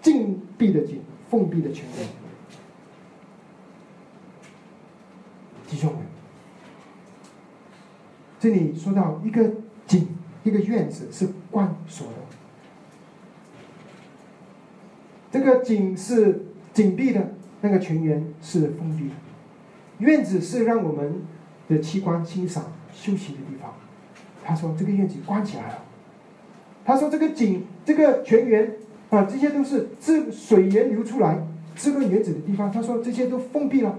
[0.01, 0.99] 禁闭的井，
[1.30, 2.08] 封闭的泉源。
[5.68, 6.14] 弟兄们。
[8.46, 9.54] 这里说到一个
[9.88, 10.08] 井，
[10.43, 12.14] 一个院子是关锁的。
[15.32, 19.16] 这个井是紧闭的，那个泉源是封闭的。
[19.98, 21.24] 院子是让我们
[21.68, 23.74] 的器官欣赏、休息的地方。
[24.43, 25.84] 他说这个院子关起来了。
[26.86, 28.74] 他说这个井、这个泉源
[29.10, 32.72] 啊，这些都是滋水源流出来、滋润原子的地方。
[32.72, 33.98] 他说这些都封闭了，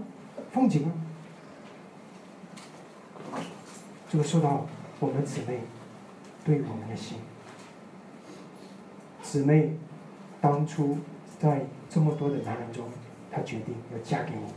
[0.52, 0.92] 封井了。
[4.16, 4.64] 这个说到
[4.98, 5.60] 我们姊妹
[6.42, 7.18] 对我们的心，
[9.22, 9.76] 姊妹
[10.40, 10.96] 当初
[11.38, 12.86] 在这么多的男人中，
[13.30, 14.48] 她决定要嫁给我，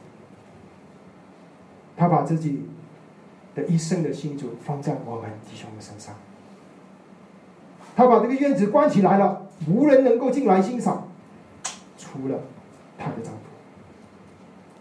[1.97, 2.69] 她把自己
[3.53, 6.15] 的一生的心主放在我们弟兄的身上，
[7.97, 11.05] 她把这个院子关起来了，无人能够进来欣赏，
[11.97, 12.39] 除了
[12.97, 13.41] 她的丈夫，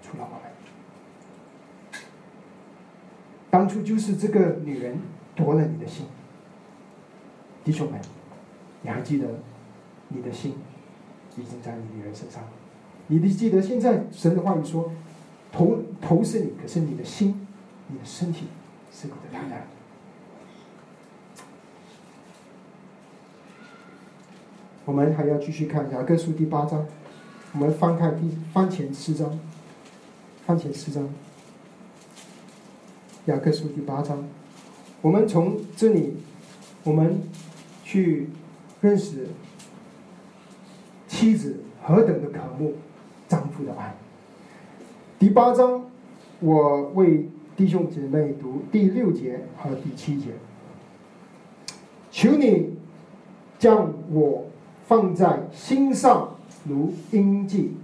[0.04, 0.42] 除了我们。
[3.58, 5.00] 当初就是这个女人
[5.34, 6.06] 夺了你的心，
[7.64, 8.00] 弟兄们，
[8.82, 9.26] 你还记得
[10.06, 10.54] 你的心
[11.36, 12.40] 已经在你女人身上？
[13.08, 14.92] 你得记得，现在神的话语说，
[15.50, 17.48] 头头是你，可是你的心、
[17.88, 18.46] 你的身体
[18.92, 19.66] 是你的太太。
[24.84, 26.86] 我们还要继续看雅各书第八章，
[27.54, 29.36] 我们翻看第翻前四章，
[30.46, 31.08] 翻前四章，
[33.28, 34.24] 雅各书第八章，
[35.02, 36.14] 我们从这里，
[36.82, 37.20] 我们
[37.84, 38.30] 去
[38.80, 39.26] 认识
[41.06, 42.76] 妻子何等的渴慕
[43.28, 43.94] 丈夫的爱。
[45.18, 45.84] 第八章，
[46.40, 50.28] 我为弟兄姐妹读第六节和第七节，
[52.10, 52.78] 求你
[53.58, 54.46] 将我
[54.86, 56.30] 放在心上。
[56.66, 57.76] 如印记，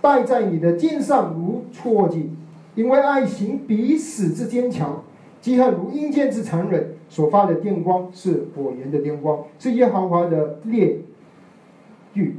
[0.00, 2.30] 戴在你的肩上如戳记，
[2.74, 5.02] 因为爱情比死之坚强，
[5.40, 6.96] 记恨如阴间之残忍。
[7.08, 10.96] 所发的电光是火焰的电光，是耶和华的烈
[12.14, 12.36] 欲。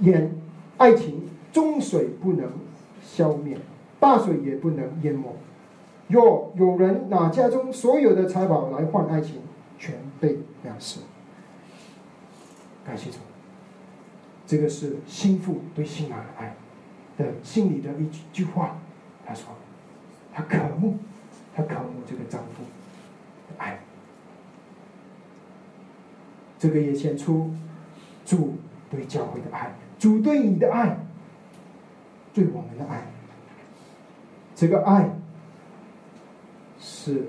[0.00, 0.32] 眼
[0.76, 2.50] 爱情中水不能
[3.02, 3.56] 消灭，
[3.98, 5.34] 大水也不能淹没。
[6.08, 9.36] 若有人拿家中所有的财宝来换爱情，
[9.78, 11.00] 全被藐视。
[12.84, 13.16] 感谢主。
[14.46, 16.54] 这个是心腹对新郎的爱
[17.16, 18.76] 的心里的一句句话。
[19.26, 19.46] 他说
[20.32, 20.98] ：“他渴慕，
[21.54, 22.62] 他渴慕这个丈夫
[23.48, 23.78] 的爱。”
[26.58, 27.52] 这个也显出
[28.24, 28.56] 主
[28.90, 30.98] 对教会的爱，主对你的爱，
[32.32, 33.06] 对我们的爱。
[34.54, 35.10] 这个爱
[36.80, 37.28] 是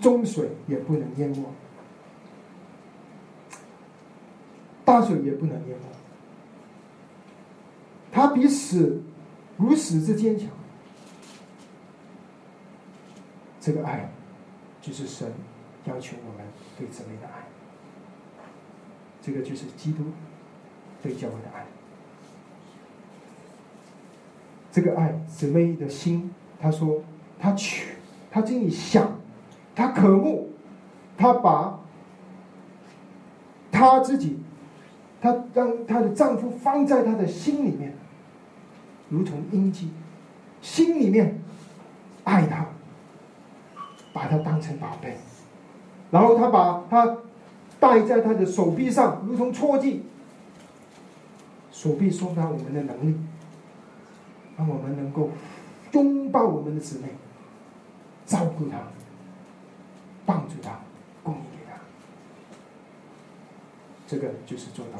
[0.00, 1.44] 中水也不能淹没。
[4.84, 5.86] 大水也不能淹没，
[8.14, 9.02] 他比死
[9.56, 10.48] 如死之坚强。
[13.60, 14.08] 这个爱，
[14.80, 15.32] 就是神
[15.86, 16.46] 要求我们
[16.78, 17.44] 对姊妹的爱。
[19.20, 20.04] 这个就是基督
[21.02, 21.66] 对教会的爱。
[24.70, 27.02] 这个爱，姊妹的心，他说，
[27.40, 27.96] 他去，
[28.30, 29.18] 他心里想，
[29.74, 30.52] 他渴慕，
[31.16, 31.80] 他把
[33.72, 34.38] 他自己。
[35.20, 37.94] 她让她的丈夫放在她的心里面，
[39.14, 39.92] 如同阴茎，
[40.60, 41.38] 心里面
[42.24, 42.66] 爱他，
[44.12, 45.16] 把他当成宝贝，
[46.10, 47.18] 然后他把他
[47.78, 50.02] 戴在他的手臂上，如同戳记，
[51.70, 53.16] 手臂送到我们的能力，
[54.58, 55.30] 让我们能够
[55.92, 57.08] 拥抱我们的姊妹，
[58.26, 58.78] 照顾他，
[60.26, 60.80] 帮助他，
[61.22, 61.78] 供应给他。
[64.08, 64.98] 这个就是做到。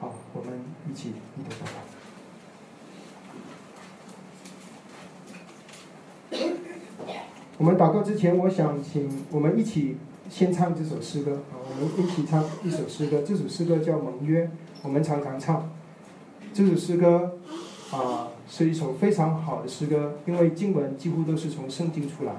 [0.00, 0.58] 好，我们
[0.90, 1.95] 一起一同祷告。
[7.58, 9.96] 我们祷告之前，我想请我们一起
[10.28, 11.36] 先唱这首诗歌。
[11.50, 13.22] 啊，我们一起唱一首诗歌。
[13.22, 14.44] 这首诗歌叫《盟约》，
[14.82, 15.70] 我们常常唱。
[16.52, 17.38] 这首诗歌
[17.90, 22.32] 啊，是一首非常好的诗歌，因为经文几乎都是从圣经出来。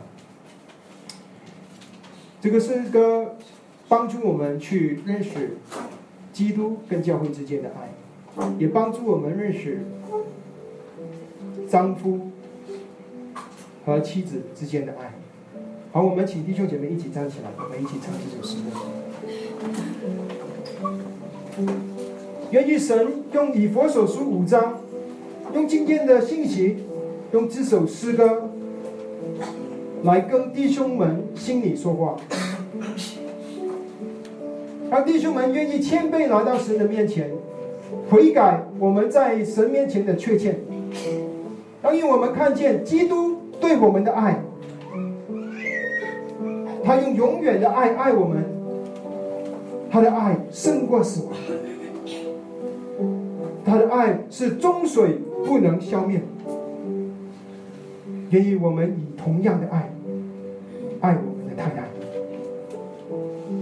[2.41, 3.35] 这个诗歌。
[3.89, 5.56] 帮助我们去认识
[6.34, 9.80] 基督跟教会之间的爱，也帮助我们认识
[11.69, 12.31] 丈夫
[13.88, 15.14] 和妻子之间的爱。
[15.93, 18.72] 好，我们请弟兄姐妹一起站起来，我们一起唱这首诗歌。
[22.51, 24.81] 愿意神用以佛所书五章，
[25.53, 26.80] 用今天的信息，
[27.31, 28.49] 用这首诗歌
[30.03, 32.18] 来跟弟兄们心里说话。
[34.89, 37.31] 让弟兄们愿意谦卑来到神的面前，
[38.09, 40.59] 悔改我们在神面前的缺欠，
[41.81, 43.36] 让因我们看见基督
[43.68, 44.39] 对我们的爱，
[46.85, 48.45] 他用永远的爱爱我们，
[49.91, 51.34] 他的爱胜过死亡，
[53.65, 56.22] 他的爱是终水不能消灭，
[58.30, 59.91] 愿意我们以同样的爱
[61.02, 61.84] 爱我们的太太。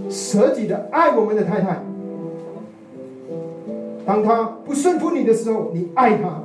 [0.08, 1.82] 舍己的爱我们的太太，
[4.06, 6.44] 当他不顺服你的时候，你爱他，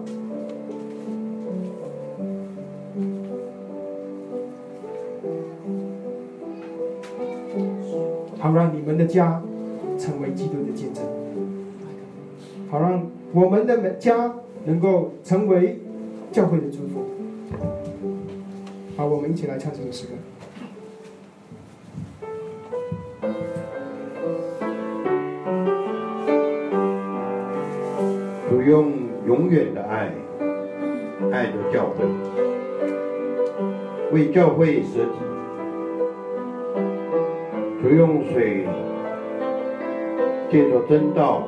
[8.42, 9.40] 好让你们的家
[10.00, 11.04] 成为基督的见证，
[12.72, 14.34] 好让我们的家
[14.66, 15.80] 能够成为
[16.32, 17.06] 教会的祝福。
[18.98, 20.14] 好，我们一起来唱这首诗歌。
[28.68, 28.94] 用
[29.26, 30.12] 永远的爱
[31.32, 32.06] 爱着教会，
[34.14, 35.18] 为教会舍己，
[37.82, 38.68] 不用水
[40.52, 41.48] 借着真道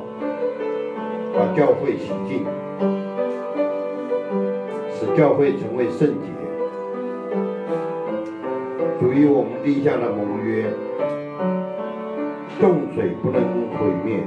[1.32, 2.44] 把教会洗净，
[4.90, 6.28] 使教会成为圣洁。
[9.00, 10.64] 属于我们立下的盟约，
[12.58, 13.40] 重水不能
[13.78, 14.18] 毁灭，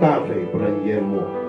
[0.00, 1.41] 大水不能淹没。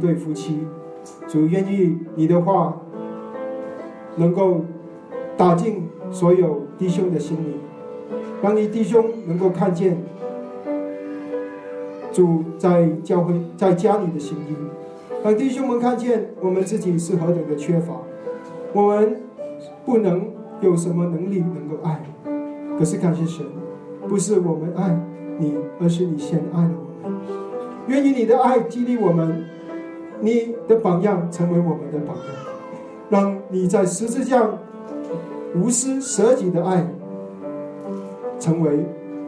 [0.00, 0.66] 对夫妻。
[1.28, 2.76] 主愿意你的话
[4.16, 4.62] 能够
[5.36, 7.54] 打进所有弟兄的心里，
[8.42, 9.96] 让你弟兄能够看见
[12.12, 14.54] 主在教会、在家里的心意，
[15.22, 17.94] 让弟兄们看见我们自己是何等的缺乏，
[18.72, 19.22] 我们
[19.84, 20.28] 不能
[20.60, 22.02] 有什么能力能够爱，
[22.78, 23.46] 可是感谢神，
[24.08, 24.98] 不是我们爱
[25.38, 26.70] 你，而是你先爱了
[27.04, 27.18] 我们。
[27.86, 29.44] 愿意你的爱激励我们，
[30.20, 32.26] 你的榜样成为我们的榜样，
[33.08, 34.46] 让你在十字架
[35.54, 36.86] 无私舍己的爱，
[38.38, 38.84] 成为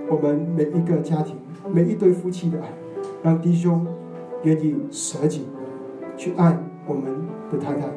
[0.08, 1.36] 我们每一个家庭、
[1.72, 2.68] 每一对夫妻的爱，
[3.22, 3.86] 让弟兄
[4.42, 5.46] 愿意舍己
[6.16, 7.04] 去爱我们
[7.50, 7.88] 的太太，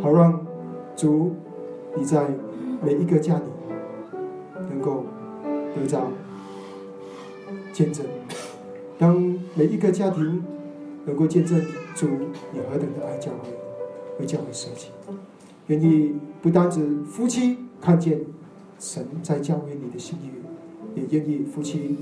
[0.00, 0.40] 好让
[0.94, 1.32] 主
[1.96, 2.24] 你在
[2.80, 3.42] 每一个家里
[4.70, 5.04] 能够
[5.74, 6.00] 得着
[7.72, 8.06] 见证，
[8.98, 9.16] 让
[9.54, 10.42] 每一个家庭
[11.04, 11.60] 能够见证
[11.94, 12.06] 主
[12.52, 13.48] 你何等的爱教会，
[14.20, 14.88] 为教会舍己。
[15.68, 18.20] 愿意不单指夫妻看见
[18.78, 20.30] 神在教会你的心意，
[21.00, 21.96] 也愿意夫妻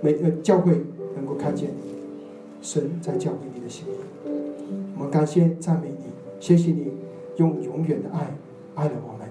[0.00, 0.82] 每个教会
[1.16, 1.70] 能够看见
[2.60, 3.90] 神在教会你的心意。
[4.96, 6.04] 我们感谢赞美你，
[6.38, 6.92] 谢谢你
[7.36, 8.36] 用永远的爱
[8.74, 9.28] 爱了我们。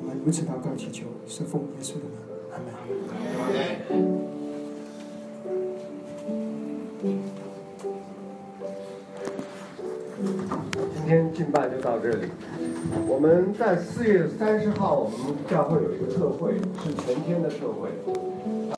[0.00, 2.18] 我们如此祷告祈求，是奉耶稣的名，
[2.52, 4.37] 阿门。
[11.08, 12.28] 今天敬拜就到这里。
[13.08, 16.52] 我们在四月三十号，我们教会有一个特会，
[16.84, 17.88] 是全天的特会。